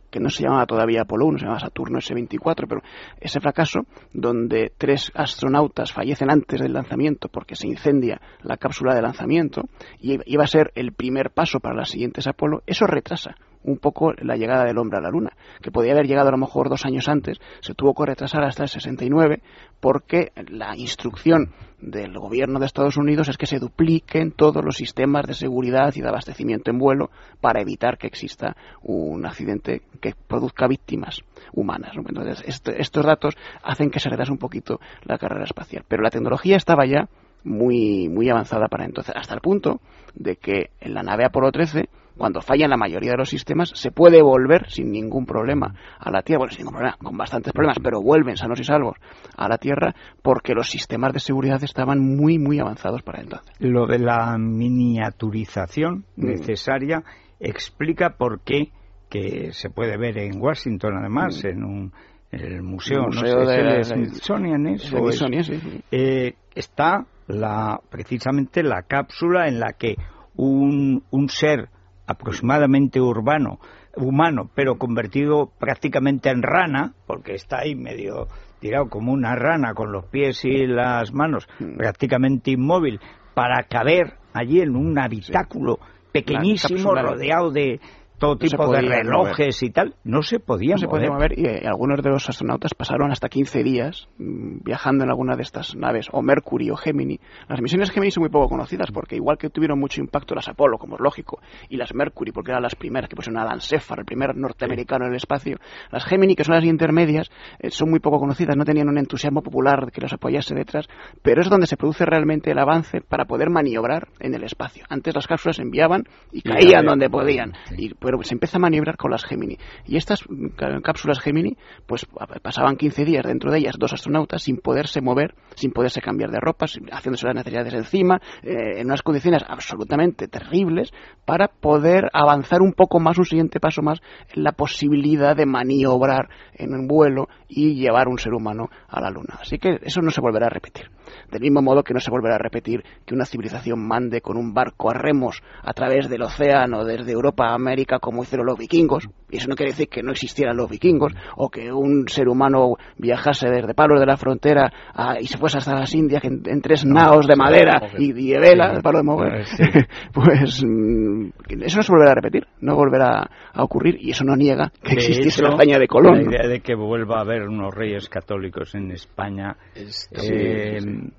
que 0.10 0.22
no 0.22 0.30
se 0.30 0.44
llamaba 0.44 0.66
todavía 0.66 1.02
Apolo 1.02 1.26
1, 1.26 1.40
se 1.40 1.44
llamaba 1.44 1.60
Saturno 1.60 2.00
S-24, 2.00 2.68
pero 2.70 2.82
ese 3.20 3.42
fracaso 3.42 3.82
donde 4.14 4.72
tres 4.78 5.12
astronautas 5.14 5.92
fallecen 5.92 6.32
antes 6.32 6.62
del 6.62 6.72
lanzamiento 6.72 7.28
porque 7.28 7.56
se 7.56 7.68
incendia 7.68 8.22
la 8.44 8.56
cápsula 8.56 8.96
de 8.96 9.02
lanzamiento 9.02 9.64
y 10.00 10.18
iba 10.26 10.46
a 10.46 10.48
ser 10.48 10.72
el 10.76 10.94
primer 10.94 11.32
paso 11.32 11.60
para 11.60 11.76
las 11.76 11.90
siguientes 11.90 12.28
Apolo, 12.28 12.62
eso 12.66 12.88
retrasa 12.88 13.36
un 13.66 13.78
poco 13.78 14.14
la 14.14 14.36
llegada 14.36 14.64
del 14.64 14.78
hombre 14.78 14.98
a 14.98 15.02
la 15.02 15.10
Luna, 15.10 15.32
que 15.62 15.72
podía 15.72 15.94
haber 15.94 16.08
llegado 16.08 16.30
a 16.30 16.32
lo 16.32 16.38
mejor 16.38 16.70
dos 16.70 16.86
años 16.86 17.10
antes, 17.10 17.40
se 17.62 17.74
tuvo 17.74 17.94
que 17.94 18.06
retrasar 18.06 18.44
hasta 18.44 18.64
el 18.64 18.70
69 18.70 19.42
porque 19.80 20.32
la 20.50 20.76
instrucción 20.78 21.52
del 21.80 22.18
gobierno 22.18 22.60
de 22.60 22.66
Estados 22.66 22.98
Unidos 22.98 23.28
es 23.28 23.38
que 23.38 23.48
se 23.48 23.60
dupliquen 23.60 24.32
todos 24.32 24.64
los 24.64 24.78
sistemas 24.78 25.28
de 25.28 25.34
seguridad 25.34 25.94
y 25.96 26.02
de 26.02 26.08
abastecimiento 26.08 26.72
en 26.72 26.80
vuelo 26.80 27.10
para 27.42 27.62
evitar 27.62 27.98
que 27.98 28.08
exista 28.08 28.56
un 28.82 29.26
accidente 29.26 29.82
que 30.02 30.14
produzca 30.28 30.68
víctimas 30.68 31.22
humanas. 31.54 31.92
Entonces, 31.96 32.44
este, 32.48 32.82
estos 32.82 33.06
datos 33.06 33.36
hacen 33.64 33.92
que 33.92 34.00
se 34.00 34.10
retrase 34.10 34.32
un 34.32 34.38
poquito 34.38 34.80
la 35.04 35.18
carrera 35.18 35.44
espacial. 35.44 35.84
Pero 35.88 36.02
la 36.02 36.10
tecnología 36.10 36.56
estaba 36.56 36.86
ya 36.86 37.08
muy, 37.44 38.10
muy 38.10 38.30
avanzada 38.30 38.68
para 38.68 38.86
entonces, 38.86 39.14
hasta 39.16 39.36
el 39.36 39.42
punto 39.42 39.80
de 40.16 40.38
que 40.38 40.72
en 40.80 40.94
la 40.94 41.04
nave 41.04 41.26
Apolo 41.26 41.52
13 41.52 41.90
cuando 42.18 42.42
fallan 42.42 42.70
la 42.70 42.78
mayoría 42.78 43.12
de 43.12 43.18
los 43.18 43.30
sistemas, 43.30 43.70
se 43.76 43.92
puede 43.92 44.22
volver 44.22 44.70
sin 44.70 44.92
ningún 44.92 45.26
problema 45.26 45.74
a 46.00 46.12
la 46.12 46.22
Tierra, 46.22 46.40
bueno, 46.40 46.52
sin 46.52 46.60
ningún 46.66 46.76
problema, 46.76 46.98
con 47.04 47.18
bastantes 47.18 47.52
problemas, 47.54 47.78
pero 47.84 48.02
vuelven 48.02 48.38
sanos 48.38 48.60
y 48.60 48.64
salvos 48.64 48.98
a 49.36 49.48
la 49.50 49.58
Tierra 49.58 49.94
porque 50.22 50.54
los 50.54 50.70
sistemas 50.70 51.14
de 51.14 51.20
seguridad 51.20 51.64
estaban 51.64 52.00
muy, 52.00 52.40
muy 52.40 52.60
avanzados 52.60 53.02
para 53.04 53.22
entonces. 53.22 53.54
Lo 53.60 53.86
de 53.88 54.00
la 54.00 54.38
miniaturización 54.38 56.06
Mm. 56.16 56.26
necesaria 56.26 57.04
explica 57.40 58.12
por 58.18 58.40
qué, 58.42 58.72
que 59.10 59.52
se 59.52 59.70
puede 59.70 59.98
ver 59.98 60.18
en 60.18 60.42
Washington 60.42 60.98
además, 61.00 61.44
en 61.46 61.64
un 61.64 61.92
en 62.32 62.42
el 62.42 62.64
museo, 62.64 63.06
El 63.08 63.16
no 63.16 63.22
museo 63.22 63.46
sé, 63.46 63.56
de 63.62 63.78
el 63.78 63.86
Smithsonian, 63.86 64.66
¿O 64.66 64.70
es? 64.70 64.82
Smithsonian, 64.84 65.44
sí, 65.44 65.58
sí. 65.58 65.82
eh, 65.92 66.34
está 66.54 67.06
la, 67.28 67.80
precisamente 67.90 68.62
la 68.62 68.82
cápsula 68.82 69.48
en 69.48 69.60
la 69.60 69.74
que 69.78 69.96
un, 70.36 71.04
un 71.12 71.30
ser 71.30 71.70
aproximadamente 72.08 73.00
urbano, 73.00 73.60
humano, 73.96 74.50
pero 74.54 74.78
convertido 74.78 75.52
prácticamente 75.60 76.30
en 76.30 76.42
rana, 76.42 76.94
porque 77.08 77.34
está 77.34 77.60
ahí 77.60 77.76
medio 77.76 78.28
tirado 78.60 78.90
como 78.90 79.12
una 79.14 79.36
rana 79.36 79.74
con 79.74 79.92
los 79.92 80.06
pies 80.06 80.44
y 80.46 80.66
las 80.68 81.14
manos, 81.14 81.48
Mm. 81.60 81.78
prácticamente 81.78 82.52
inmóvil, 82.52 83.00
para 83.34 83.64
caber 83.64 84.14
allí 84.34 84.62
en 84.62 84.76
un 84.76 84.98
habitáculo 84.98 85.80
pequeñísimo, 86.12 86.94
rodeado 86.96 87.52
de 87.52 87.80
todo 88.18 88.38
tipo 88.38 88.72
de 88.72 88.82
relojes 88.82 89.62
y 89.64 89.70
tal, 89.70 89.96
no 90.04 90.22
se 90.22 90.40
podía 90.40 90.74
No 90.74 90.78
se 90.78 90.88
mover. 90.88 91.02
podía 91.02 91.14
mover 91.14 91.40
y 91.40 91.46
eh, 91.46 91.68
algunos 91.68 92.02
de 92.02 92.10
los 92.10 92.30
astronautas 92.30 92.74
pasaron 92.74 93.12
hasta 93.12 93.30
15 93.30 93.64
días 93.64 94.08
mm, 94.18 94.64
viajando 94.64 95.04
en 95.04 95.10
alguna 95.10 95.36
de 95.36 95.44
estas 95.44 95.76
naves, 95.76 96.08
o 96.12 96.22
Mercury 96.22 96.70
o 96.70 96.76
Gemini. 96.76 97.20
Las 97.48 97.62
misiones 97.62 97.92
Gemini 97.92 98.12
son 98.12 98.22
muy 98.22 98.30
poco 98.30 98.50
conocidas 98.50 98.92
porque 98.92 99.16
igual 99.16 99.38
que 99.38 99.50
tuvieron 99.50 99.80
mucho 99.80 100.02
impacto 100.02 100.36
las 100.36 100.48
Apolo, 100.48 100.78
como 100.78 100.96
es 100.96 101.02
lógico, 101.02 101.40
y 101.70 101.78
las 101.78 101.94
Mercury, 101.94 102.32
porque 102.32 102.52
eran 102.52 102.64
las 102.64 102.76
primeras 102.76 103.10
que 103.10 103.16
pusieron 103.16 103.40
a 103.40 103.44
Alan 103.44 103.60
Shepard, 103.60 104.00
el 104.00 104.06
primer 104.06 104.36
norteamericano 104.36 105.06
en 105.06 105.12
el 105.12 105.18
espacio, 105.18 105.58
las 105.92 106.06
Gemini, 106.06 106.36
que 106.36 106.44
son 106.44 106.56
las 106.56 106.64
intermedias, 106.64 107.30
eh, 107.60 107.70
son 107.72 107.90
muy 107.90 108.00
poco 108.00 108.20
conocidas, 108.20 108.56
no 108.56 108.66
tenían 108.66 108.90
un 108.90 108.98
entusiasmo 108.98 109.42
popular 109.42 109.92
que 109.92 110.02
los 110.02 110.14
apoyase 110.14 110.56
detrás, 110.56 110.88
pero 111.22 111.42
es 111.42 111.50
donde 111.50 111.68
se 111.68 111.78
produce 111.78 112.06
realmente 112.06 112.52
el 112.52 112.60
avance 112.60 113.02
para 113.02 113.26
poder 113.26 113.50
maniobrar 113.50 114.08
en 114.20 114.34
el 114.34 114.44
espacio. 114.44 114.86
Antes 114.90 115.16
las 115.16 115.28
cápsulas 115.28 115.58
se 115.58 115.62
enviaban 115.64 116.04
y 116.32 116.42
caían 116.42 116.86
donde 116.86 117.10
podían, 117.10 117.54
sí. 117.66 117.76
y, 117.78 117.94
pero 118.06 118.22
se 118.24 118.34
empieza 118.34 118.58
a 118.58 118.62
maniobrar 118.62 118.96
con 118.98 119.12
las 119.12 119.26
Gemini. 119.26 119.58
Y 119.86 119.98
estas 119.98 120.22
mm, 120.30 120.50
cá- 120.56 120.80
cápsulas 120.82 121.20
Gemini, 121.20 121.58
pues 121.86 122.06
pa- 122.06 122.28
pasaban 122.42 122.78
15 122.78 123.04
días 123.06 123.24
dentro 123.26 123.52
de 123.52 123.58
ellas 123.60 123.76
dos 123.78 123.92
astronautas 123.94 124.44
sin 124.44 124.58
poderse 124.58 125.02
mover, 125.02 125.36
sin 125.56 125.72
poderse 125.72 126.02
cambiar 126.02 126.30
de 126.32 126.40
ropa, 126.40 126.66
haciéndose 126.92 127.26
las 127.26 127.36
necesidades 127.36 127.74
encima, 127.74 128.22
eh, 128.44 128.80
en 128.80 128.86
unas 128.88 129.02
condiciones 129.02 129.44
absolutamente 129.48 130.28
terribles, 130.28 130.92
para 131.26 131.48
poder 131.48 132.10
avanzar 132.14 132.62
un 132.62 132.74
poco 132.74 133.00
más, 133.00 133.18
un 133.18 133.26
siguiente 133.26 133.60
paso 133.60 133.82
más, 133.82 134.00
en 134.34 134.44
la 134.44 134.52
posibilidad 134.52 135.36
de 135.36 135.46
maniobrar 135.46 136.30
en 136.54 136.74
un 136.74 136.88
vuelo 136.88 137.28
y 137.48 137.76
llevar 137.76 138.08
un 138.08 138.18
ser 138.20 138.34
humano 138.34 138.70
a 138.88 139.02
la 139.02 139.10
Luna. 139.10 139.40
Así 139.42 139.58
que 139.58 139.80
eso 139.82 140.02
no 140.02 140.12
se 140.12 140.22
volverá 140.22 140.48
a 140.48 140.50
repetir. 140.50 140.90
Del 141.32 141.42
mismo 141.42 141.62
modo 141.62 141.84
que 141.84 141.94
no 141.94 142.00
se 142.00 142.12
volverá 142.12 142.36
a 142.36 142.40
repetir 142.40 142.84
que 143.06 143.14
una 143.14 143.26
civilización 143.26 143.86
mande 143.86 144.22
con 144.22 144.38
un 144.38 144.54
barco 144.54 144.90
a 144.90 144.94
remos 144.94 145.42
a 145.64 145.74
través 145.74 146.10
del 146.10 146.24
océano 146.24 146.84
desde 146.84 147.12
Europa 147.12 147.48
a 147.48 147.56
América 147.56 148.00
como 148.00 148.24
hicieron 148.24 148.46
los 148.46 148.58
vikingos. 148.58 149.08
Y 149.32 149.38
eso 149.38 149.48
no 149.48 149.56
quiere 149.56 149.72
decir 149.72 149.88
que 149.90 150.04
no 150.04 150.12
existieran 150.12 150.56
los 150.56 150.70
vikingos 150.70 151.12
o 151.38 151.50
que 151.50 151.72
un 151.72 152.08
ser 152.08 152.28
humano 152.30 152.76
viajase 152.98 153.50
desde 153.50 153.74
Palos 153.74 154.00
de 154.00 154.06
la 154.06 154.18
Frontera 154.18 154.72
a- 154.94 155.20
y 155.20 155.26
se 155.26 155.38
fuese 155.40 155.58
hasta 155.58 155.74
las 155.74 155.94
Indias 155.96 156.24
en, 156.24 156.44
en 156.46 156.62
tres 156.62 156.86
naos 156.86 157.26
de 157.28 157.36
madera 157.36 157.82
y, 157.98 158.12
y 158.12 158.32
de 158.34 158.40
vela, 158.40 158.74
de 158.74 158.82
palo 158.84 159.00
de 159.00 159.04
mover. 159.04 159.46
Sí. 159.48 159.64
pues 160.14 160.64
mm, 160.64 161.30
eso 161.62 161.78
no 161.78 161.84
se 161.84 161.92
volverá 161.92 162.12
a 162.12 162.16
repetir, 162.16 162.46
no 162.62 162.76
volverá 162.76 163.28
a 163.54 163.64
ocurrir 163.64 163.98
y 164.00 164.12
eso 164.12 164.24
no 164.24 164.36
niega 164.36 164.72
que 164.84 164.90
De 164.92 164.96
existiese 164.98 165.40
hecho, 165.42 165.50
la 165.50 165.56
hazaña 165.56 165.80
de 165.80 165.88
Colón. 165.88 166.18
La 166.18 166.22
¿no? 166.24 166.30
idea 166.32 166.48
de 166.48 166.60
que 166.60 166.76
vuelva 166.76 167.18
a 167.18 167.22
haber 167.22 167.48
unos 167.48 167.74
reyes 167.74 168.08
católicos 168.10 168.76
en 168.76 168.92
España 168.92 169.56
Es- 169.74 170.08
eh, 170.12 170.78
sí, 170.80 170.88
sí. 170.88 171.14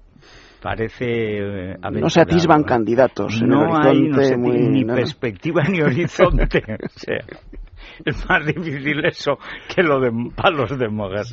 parece 0.62 1.06
eh, 1.72 1.76
No 1.92 2.08
se 2.08 2.20
atisban 2.20 2.62
candidatos 2.62 3.40
en 3.42 3.48
No 3.48 3.76
hay 3.76 4.00
no 4.08 4.38
muy- 4.38 4.58
ni 4.58 4.84
no. 4.84 4.94
perspectiva 4.94 5.62
ni 5.64 5.80
horizonte. 5.82 6.62
o 6.84 6.88
sea, 6.98 7.18
es 8.04 8.28
más 8.28 8.46
difícil 8.46 9.04
eso 9.04 9.38
que 9.74 9.82
lo 9.82 10.00
de 10.00 10.10
palos 10.34 10.78
de 10.78 10.88
mogas. 10.88 11.32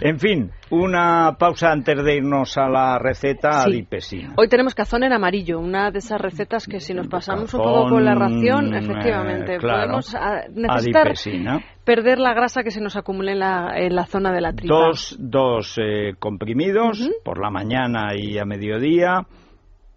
En 0.00 0.18
fin, 0.18 0.50
una 0.70 1.36
pausa 1.38 1.72
antes 1.72 2.02
de 2.04 2.16
irnos 2.16 2.56
a 2.58 2.68
la 2.68 2.98
receta 2.98 3.52
Sí. 3.64 3.70
adipesina. 3.70 4.34
Hoy 4.36 4.48
tenemos 4.48 4.74
cazón 4.74 5.02
en 5.04 5.12
amarillo, 5.12 5.58
una 5.58 5.90
de 5.90 5.98
esas 5.98 6.20
recetas 6.20 6.66
que 6.66 6.80
si 6.80 6.94
nos 6.94 7.08
pasamos 7.08 7.52
un 7.54 7.60
poco 7.60 7.88
con 7.90 8.04
la 8.04 8.14
ración, 8.14 8.74
eh, 8.74 8.78
efectivamente, 8.78 9.58
claro. 9.58 9.80
podemos 9.80 10.14
ah, 10.14 10.42
necesitar 10.52 11.02
Adipesina. 11.08 11.64
perder 11.84 12.18
la 12.18 12.34
grasa 12.34 12.62
que 12.62 12.70
se 12.70 12.80
nos 12.80 12.96
acumule 12.96 13.32
en 13.32 13.38
la, 13.40 13.72
en 13.76 13.94
la 13.94 14.04
zona 14.06 14.32
de 14.32 14.40
la 14.40 14.52
tripa. 14.52 14.74
Dos, 14.74 15.16
dos 15.18 15.78
eh, 15.78 16.14
comprimidos 16.18 17.08
por 17.24 17.40
la 17.40 17.50
mañana 17.50 18.14
y 18.16 18.38
a 18.38 18.44
mediodía 18.44 19.26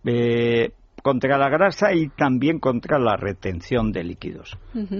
eh, 0.05 0.71
contra 1.04 1.38
la 1.38 1.49
grasa 1.49 1.93
y 1.93 2.08
también 2.08 2.60
contra 2.60 2.97
la 2.97 3.18
retención 3.18 3.91
de 3.91 4.04
líquidos. 4.04 4.58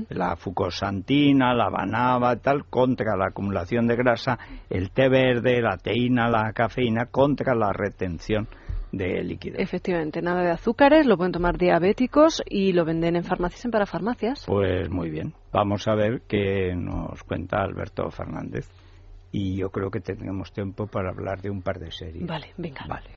La 0.10 0.36
fucosantina, 0.36 1.56
la 1.56 1.70
banaba, 1.70 2.36
tal, 2.36 2.66
contra 2.66 3.16
la 3.16 3.28
acumulación 3.28 3.88
de 3.88 3.95
grasa, 3.95 4.38
el 4.70 4.91
té 4.91 5.10
verde, 5.10 5.62
la 5.62 5.78
teína, 5.78 6.30
la 6.30 6.51
cafeína, 6.54 7.06
contra 7.06 7.56
la 7.56 7.72
retención 7.72 8.47
de 8.91 9.24
líquidos. 9.24 9.60
Efectivamente, 9.60 10.22
nada 10.22 10.43
de 10.43 10.51
azúcares, 10.51 11.06
lo 11.06 11.18
pueden 11.18 11.32
tomar 11.32 11.58
diabéticos 11.58 12.43
y 12.45 12.74
lo 12.74 12.84
venden 12.84 13.16
en 13.16 13.24
farmacias, 13.24 13.64
en 13.64 13.72
parafarmacias. 13.72 14.43
Pues 14.45 14.89
muy 14.89 15.10
bien, 15.10 15.34
vamos 15.54 15.88
a 15.88 15.95
ver 15.95 16.24
qué 16.28 16.76
nos 16.76 17.24
cuenta 17.24 17.62
Alberto 17.62 18.10
Fernández. 18.12 18.70
Y 19.32 19.58
yo 19.58 19.70
creo 19.72 19.89
que 19.89 19.99
tendremos 19.99 20.51
tiempo 20.51 20.86
para 20.86 21.10
hablar 21.10 21.41
de 21.41 21.49
un 21.49 21.64
par 21.64 21.80
de 21.80 21.91
series. 21.91 22.28
Vale, 22.28 22.54
venga. 22.56 22.86
Vale. 22.88 23.10